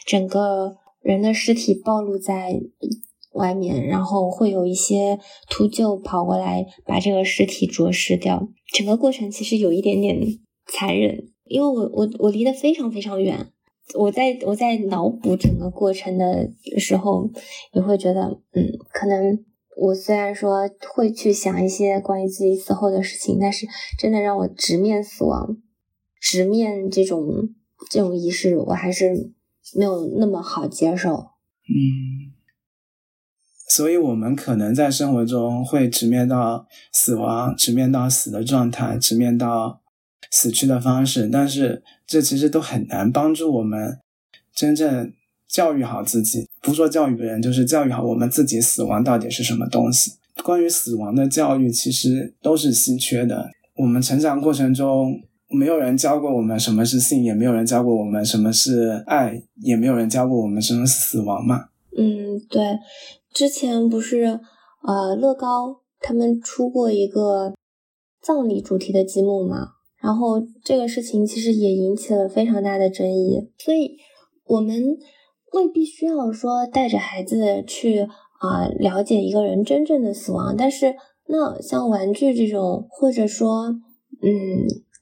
[0.05, 0.75] 整个
[1.13, 2.61] 人的尸体暴露在
[3.33, 8.47] 外面，然后会有一些秃鹫跑过来把这个尸体啄食掉。
[8.73, 10.19] 整个过程其实有一点点
[10.67, 13.51] 残忍，因为我我我离得非常非常远，
[13.97, 17.29] 我在我在脑补整个过程的时候，
[17.73, 19.43] 也会觉得，嗯，可能。
[19.81, 23.65] 我虽然说会去想一些关于自己死后的事情，但是
[23.97, 25.55] 真的让我直面死亡、
[26.19, 27.25] 直面这种
[27.89, 29.31] 这种仪式，我还是
[29.75, 31.31] 没有那么好接受。
[31.67, 32.33] 嗯，
[33.67, 39.81] 所以我们可能在生活中会直面到死亡，直面到死的状态，直面到
[40.31, 43.99] 死去的方式，但是这其实都很难帮助我们
[44.53, 45.13] 真正。
[45.49, 48.61] 教育好自己，不说教育别人，就是教育好我们自己。
[48.61, 50.11] 死亡到底是什么东西？
[50.43, 53.49] 关于死亡的教育，其实都是稀缺的。
[53.77, 61.65] 我们成长过程中，没有人教过我们什么是性，也没有人教过我们什么是爱，也没有人教过我们什么是死亡嘛。
[61.97, 62.79] 嗯，对。
[63.33, 64.39] 之前不是
[64.87, 67.53] 呃，乐高他们出过一个
[68.21, 69.73] 葬礼主题的积木嘛？
[70.01, 73.97] 然后这个事情其实也引起了非常大的争议，所以
[74.45, 74.97] 我们。
[75.51, 78.01] 未必需要说带着孩子去
[78.39, 80.93] 啊了解一个人真正的死亡，但是
[81.25, 83.63] 那像玩具这种，或者说，
[84.21, 84.29] 嗯，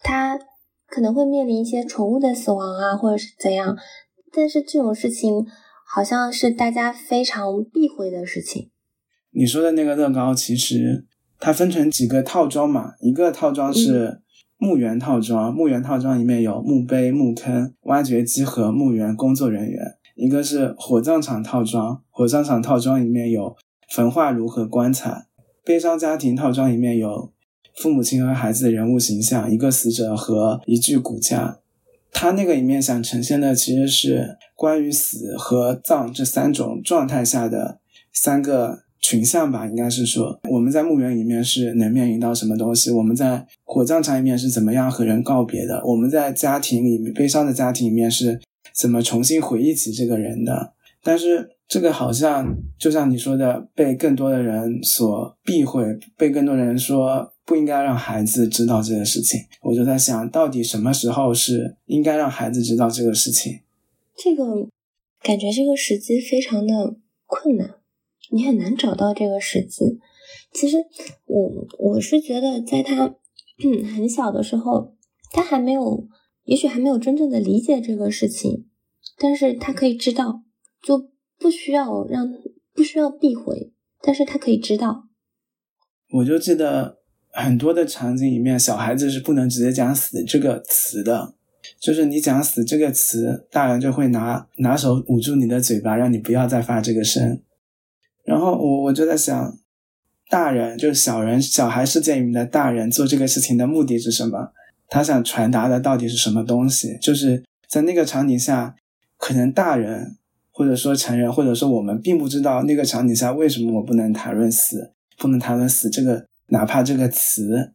[0.08, 0.40] 他
[0.88, 3.78] 可能会面临一些宠物的死亡啊，或者是怎样，
[4.32, 5.46] 但是这种事情
[5.86, 8.72] 好像是大家非常避讳的事情。
[9.32, 11.06] 你说的那个乐高，其实
[11.42, 14.22] 它分成几个套装嘛，一个套装是
[14.58, 19.98] 墓园套装，墓园套装里面有墓碑、墓坑、挖掘机和墓园工作人员。
[20.16, 23.58] 一个是火葬场套装，火葬场套装里面有
[23.94, 25.28] 焚化炉和棺材；
[25.66, 27.34] 悲伤家庭套装里面有
[27.82, 31.60] 父母亲和孩子的人物形象，一个死者和一具骨架。
[32.12, 37.80] 他那个里面想呈现的其实是关于死和葬这三种状态下的
[38.12, 48.40] 三个群像吧，应该是说我们在墓园里面是能面临到什么东西，我们在火葬场里面是怎么样和人告别的，我们在家庭里面悲伤的家庭里面是。
[48.76, 50.74] 怎么重新回忆起这个人的？
[51.02, 59.40] 但是这个好像就像你说的，被更多的人所避讳，被更多人说不应该让孩子知道这件事情。
[59.62, 63.62] 我就在想，到底什么时候是应该让孩子知道这个事情？
[64.16, 64.68] 这个
[65.24, 67.76] 感觉这个时机非常的困难，
[68.32, 70.00] 你很难找到这个时机。
[70.52, 70.78] 其实
[71.26, 73.16] 我我是觉得，在他
[73.94, 74.94] 很小的时候，
[75.32, 76.08] 他还没有。
[76.44, 78.70] 也许还没有真正的理解这个事情，
[79.20, 80.44] 但是他可以知道，
[80.82, 82.26] 就不需要让
[82.74, 85.10] 不需要避讳，但是他可以知道。
[86.10, 87.00] 我就记得
[87.38, 91.36] 很多的场景里面，小孩子是不能直接讲“死”这个词的，
[91.80, 97.40] 就是你讲“死”这个词，大人就会拿拿手捂住你的嘴巴，让你不要再发这个声。
[98.24, 99.58] 然后我我就在想，
[100.30, 104.52] 大人就是小人小孩世界里面的大人做这个事情的目的是什么？
[104.90, 106.98] 他想传达的到底是什么东西？
[107.00, 108.76] 就是在那个场景下，
[109.18, 110.18] 可能大人
[110.52, 117.74] 或者说成人，或者说我们并不知道那个场景下为什么我不能谈论死，不能谈论死这个，哪怕这个词，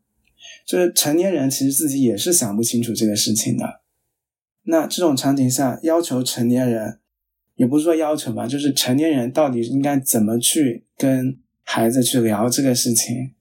[0.66, 3.80] 就是成年人其实自己也是想不清楚这个事情的。
[4.64, 7.00] 那这种场景下，要求成年人，
[7.56, 13.32] 也不是说要求吧，就是成年人到底应该怎么去跟孩子去聊这个事情？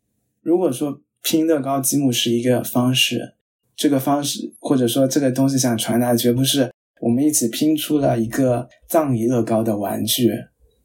[0.41, 3.36] 如果说拼乐高积木是一个方式。
[3.73, 10.29] 这个方式，或者说这个东西想传达，绝不是我们一起拼出了一个葬礼乐高的玩具。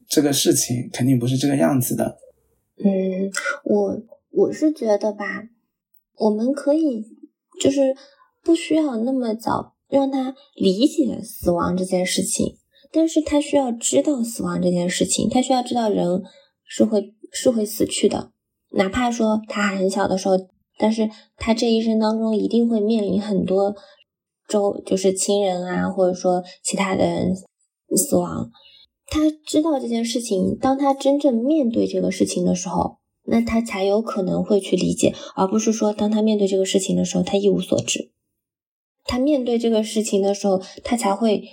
[0.07, 2.17] 这个事情肯定不是这个样子的。
[2.83, 3.29] 嗯，
[3.65, 4.01] 我
[4.37, 5.25] 我是觉得吧，
[6.17, 7.03] 我们可以
[7.59, 7.95] 就是
[8.43, 12.57] 不需要那么早让他理解死亡这件事情，
[12.91, 16.21] 但是他需要知道死亡这件事情，他需要知道人
[16.65, 18.31] 是会是会死去的，
[18.73, 20.37] 哪怕说他还很小的时候。
[20.79, 23.75] 但是他这一生当中一定会面临很多
[24.47, 27.35] 周，就是亲人啊，或者说其他的人
[27.95, 28.51] 死亡。
[29.07, 38.09] 他知道这件事情，当他真正面对这个事情的时候，那他才有可能会去理解，而不是说当他面对这个事情的时候，他一无所知。
[39.05, 41.43] 他面对这个事情的时候，他才会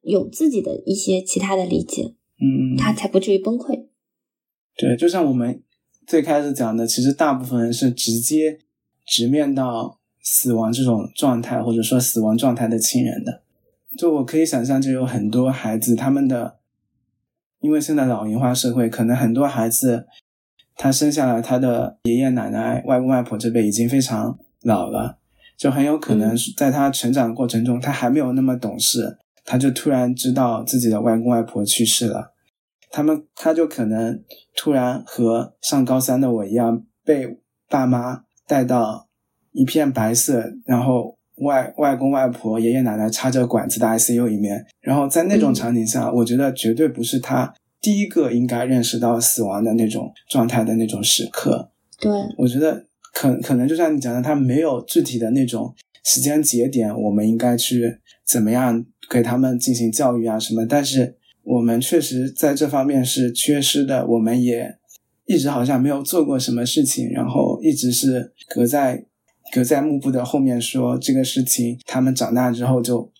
[0.00, 3.86] 有自己的一些其他的理解，嗯，他才不至于崩溃。
[4.76, 5.62] 对，就像我们。
[6.06, 8.58] 最开始讲的，其实大部分人是直接
[9.06, 13.42] 直面到死亡这种状态，或者说死亡状态的亲人的。
[13.96, 16.58] 就我可以想象，就有很多孩子，他们的，
[17.60, 20.08] 因为现在老龄化社会，可能很多孩子
[20.82, 25.18] 他生下来他的爷爷奶奶、外公外婆这辈已经非常老了，
[25.58, 32.32] 就很有可能在他成长过程中，他还没有那么懂事，他就突然知道自己的外公外婆去世了，
[32.90, 34.22] 他们他就可能
[34.56, 37.36] 突然和上高三的我一样，被
[37.68, 39.06] 爸妈带到
[39.52, 47.52] 一片白色，然后外外公外婆、爷爷奶奶插着管子的 ICU 里面，然后在那种场景下，我觉得绝对不是他。
[47.80, 55.74] 第一个应该认识到死亡的那种状态的那种时刻，对我觉得可可能就像你讲的，他没有具体的那种
[56.04, 60.66] 时间节点，我们应该去怎么样给他们进行教育啊什么。
[60.66, 64.76] 但是我们确实在这方面是缺失的，我们也
[65.24, 69.06] 一直好像没有做过什么事情，然后一直是隔在
[69.54, 73.10] 隔在幕布的后面说这个事情，他们长大之后就。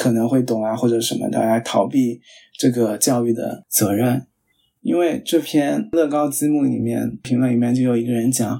[0.00, 2.18] 可能会懂啊，或者什么的来逃避
[2.58, 4.26] 这个教育的责任，
[4.80, 8.58] 因为这篇乐高积木里面评论里面就有一个人讲，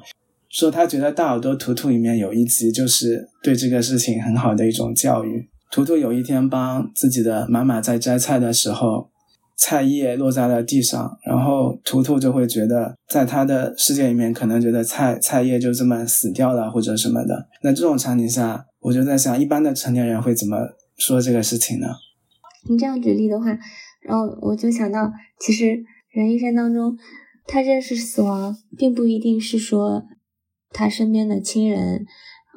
[0.50, 5.48] 说他觉得大耳朵图图里面有一集就是对这个事情很好的一种教育。
[5.70, 9.08] 图图有一天帮自己的妈妈在摘菜的时候，
[9.56, 17.48] 菜叶落在了地上，然后图图就会觉得在他的世界里面可能觉得菜菜叶就这么死掉了或者什么的。
[17.62, 20.58] 那这种场景下，我就在想，一般的成年人会怎么？
[21.00, 21.88] 说这个事情呢？
[22.68, 23.46] 你这样举例的话，
[24.02, 26.96] 然后我就想到，其实人一生当中，
[27.46, 30.04] 他认识死亡，并不一定是说
[30.70, 32.04] 他身边的亲人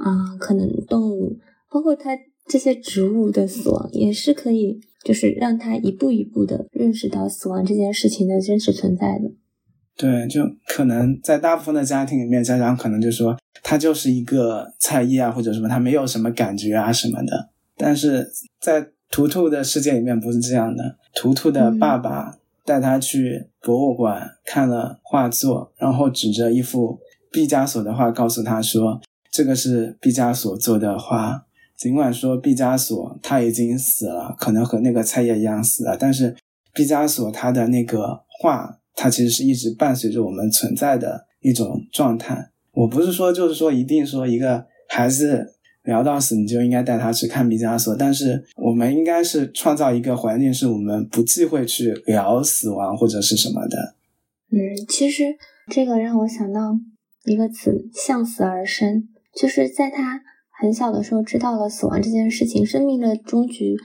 [0.03, 1.39] 啊，可能动物，
[1.71, 9.31] 包括他这些植物的死亡，也是可以，就是让他一步一步的认识到死亡这件事情的真实存在的。
[9.95, 17.52] 对，就可能在大部分的家庭里面，家长可能就说他就是一个菜叶啊，或者什么，他没有什么感觉啊什么的。
[17.75, 20.97] 但是在图图的世界里面不是这样的。
[21.13, 26.99] 图图的爸爸带他去博物馆看了画作，然后指着一幅
[27.31, 28.99] 毕加索的画告诉他说
[29.29, 31.45] ：“这个是毕加索做的画。”
[31.77, 36.35] 尽管说毕加索他已经死了，可能和那个菜叶一样死了，但是
[36.73, 42.51] 毕加索他的那个画，它其实是一直伴随着我们存在的一种状态。
[42.71, 45.53] 我不是说就是说一定说一个孩子。
[45.83, 47.95] 聊到死，你就应该带他去看毕加索。
[47.95, 53.95] 但是，我们应该是创造一个环境，是我们不忌讳去聊死亡或者是什么的。
[54.49, 54.57] 嗯，
[54.87, 55.35] 其实
[55.69, 56.79] 这个让我想到
[57.25, 60.21] 一个词“向死而生”，就是在他
[60.51, 63.75] 很小的时候知道了死亡这件事情，生命的终局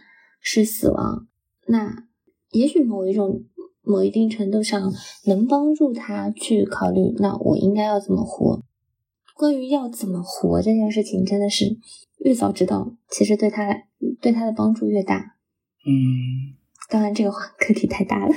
[0.41, 1.27] 是死亡。
[1.67, 2.05] 那
[2.53, 3.43] 也许某一种、
[3.83, 4.93] 某一定程度上
[5.25, 8.63] 能帮助他去考虑，那我应该要怎么活。
[9.39, 11.79] 关于要怎么活这件事情，真的是
[12.25, 13.69] 越早知道，其实对他
[14.21, 15.37] 对他的帮助越大。
[15.87, 16.59] 嗯，
[16.91, 18.35] 当然这个话课题太大了。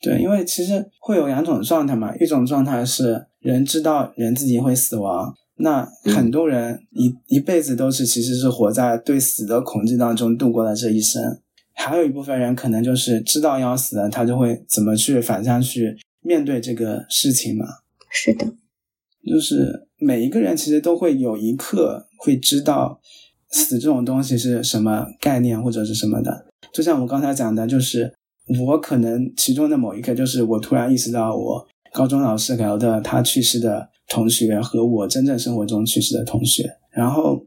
[0.00, 11.40] 对，因为其实会有两种状态嘛，一种状态是人知道人自己会死亡，那很多人一一辈子都是其实是活在对死的恐惧当中度过了这一生。
[11.74, 17.66] 还有一部分人可能就是知道要死了，他就会怎么去反向去面对这个事情嘛。
[18.08, 18.54] 是的。
[19.24, 23.00] 就是每一个人其实都会有一刻会知道
[23.50, 26.46] 死这种东西是什么概念或者是什么的。
[26.72, 28.12] 就像我刚才讲的，就是
[28.66, 36.68] 我可能其中的某一刻，就是我突然意识到，我高中老师聊的他去世的同学和我真正生活中去世的同学。
[36.90, 37.44] 然后，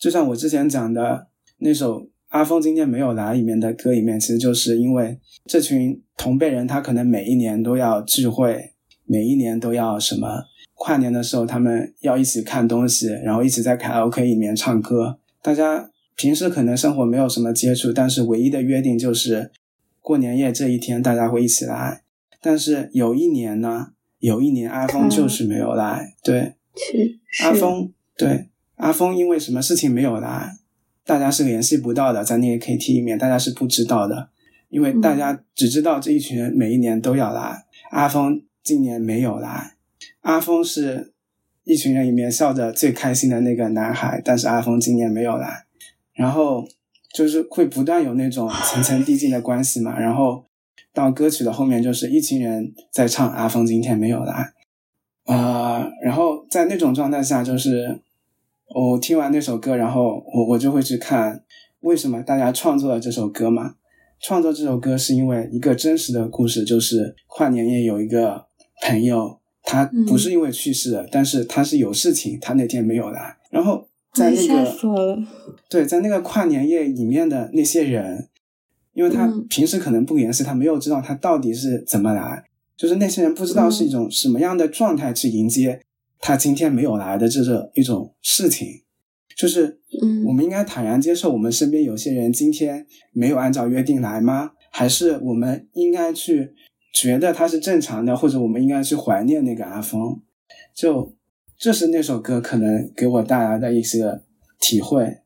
[0.00, 1.28] 就像我之前讲的
[1.58, 8.74] 那首《阿峰今天没有来》里面的歌里面，其实就是因为这群同辈人，他可能每一年都要聚会，
[9.06, 10.44] 每一年都要什么。
[10.78, 15.18] 跨年的时候，他们要一起看东西，然后一起在卡拉 OK 里面唱歌。
[15.42, 19.50] 大家平时可能生活没有什么接触，但是唯一的约定就是
[20.00, 22.02] 过年夜这一天大家会一起来。
[22.40, 23.88] 但是有一年呢，
[24.20, 26.14] 有一年阿峰就是没有来。
[26.22, 26.54] 对，
[27.42, 28.46] 阿峰对
[28.76, 30.56] 阿峰因为什么事情没有来，
[31.04, 34.28] 大家是联系不到的，在那个 KT 里面大家是不知道的，
[34.68, 39.72] 因为大家只知道这一群人每一年都要来，阿峰今年没有来。
[40.28, 41.14] 阿峰是
[41.64, 45.64] 一群人里面笑着最开心的那个男孩，但是阿峰今年没有来，
[46.12, 46.68] 然后
[47.14, 50.44] 就是会不断有那种层层递进的关系嘛，然后
[50.92, 54.52] 到歌曲的后面就是一群人在唱阿峰今天没有来，
[55.24, 57.98] 啊，然后在那种状态下，就是
[58.74, 61.42] 我听完那首歌，然后我我就会去看
[61.80, 63.76] 为什么大家创作了这首歌嘛，
[64.20, 68.44] 创作这首歌是因为一个真实的故事，就是跨年夜有一个
[68.82, 69.37] 朋友。
[69.70, 73.36] 他不是因为去世了，但是他是有事情，他那天没有来。
[73.50, 75.22] 然后在那个
[75.68, 78.28] 对，在那个跨年夜里面的那些人，
[78.94, 82.46] 因为他平时可能不联系，他没有知道他到底是怎么来。
[82.78, 85.82] 就是那些人不知道是一种什么样的状态去迎接
[86.18, 88.66] 他今天没有来的这个一种事情，
[89.36, 94.52] 就是嗯我们应该坦然接受我们身边有些人今天没有按照约定来吗？
[94.70, 96.54] 还是我们应该去
[96.92, 100.20] 觉得他是正常的，或者我们应该去怀念那个阿峰？
[100.74, 101.14] 就
[101.56, 104.20] 这是那首歌可能给我带来的一些
[104.60, 105.18] 体会。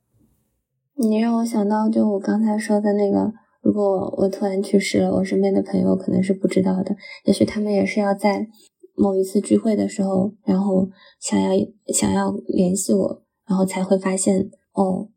[0.94, 8.46] 你让我想到，就我刚才说的那个，如果我我突然去世了，我身边的朋友可能是不知道的，也许他们也是要在
[8.94, 11.50] 某一次聚会的时候，然后想要
[11.92, 15.08] 想要联系我，然后才会发现哦，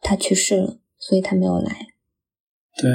[0.00, 1.88] 他去世了，所以他没有来。
[2.76, 2.90] 对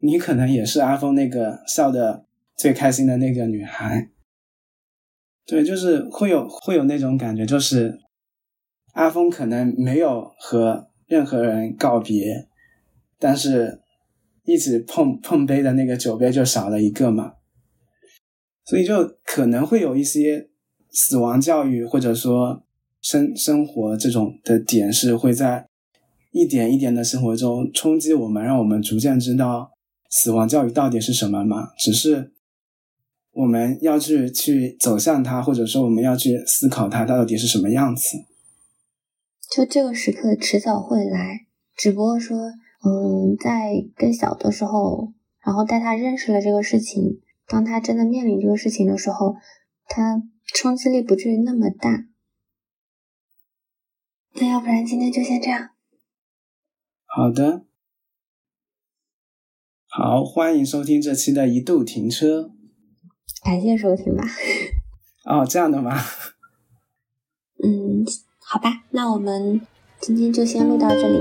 [0.00, 2.24] 你可能也是阿峰那个笑的
[2.56, 4.10] 最开心的那个女孩。
[5.44, 7.98] 对，就是会有会有那种感觉，就是
[8.92, 12.46] 阿峰可能没有和任何人告别，
[13.18, 13.80] 但是
[14.44, 17.32] 一直碰碰杯的那个酒杯就少了一个嘛，
[18.64, 20.48] 所以就可能会有一些
[20.92, 22.64] 死亡教育或者说
[23.00, 25.66] 生生活这种的点是会在
[26.30, 29.72] 一点一点的生活中冲击我们，让我们逐渐知道
[30.08, 32.32] 死亡教育到底是什么嘛，只是。
[33.32, 38.18] 我们要去去走向它，或者说我们要去思考它，它到底是什么样子。
[39.50, 42.36] 就这个时刻迟早会来，只不过说，
[42.84, 49.36] 嗯，在更小的时候，然后带他认识了这个事情，当他真的面临这个事情的时候，
[49.86, 50.22] 他
[50.54, 52.06] 冲击力不至于那么大。
[54.34, 55.70] 那要不然今天就先这样。
[57.04, 57.64] 好的，
[59.86, 62.52] 好，欢迎收听这期的一度停车。
[63.44, 64.24] 感谢收听吧。
[65.24, 65.96] 哦，这样的吗？
[67.62, 68.04] 嗯，
[68.38, 69.60] 好吧，那我们
[70.00, 71.20] 今天就先录到这里。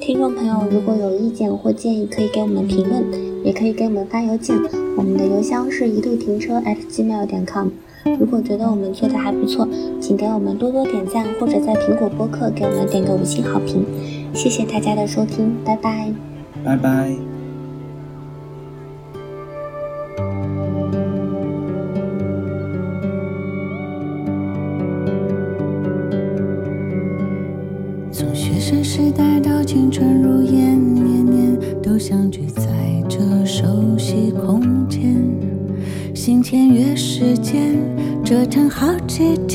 [0.00, 4.56] 听众朋友，如果有意见或建议，可以给我们评论，也可以给我们发邮件。
[4.96, 7.68] 我们的邮箱是一度停车 at gmail 点 com。
[8.20, 9.66] 如果觉得我们做的还不错，
[10.00, 13.84] 请给我们多多点赞，或者在苹果播客给我们点个五星好评。
[14.34, 16.12] 谢谢大家的收听，拜拜。
[16.64, 17.35] 拜拜。
[39.16, 39.45] 腾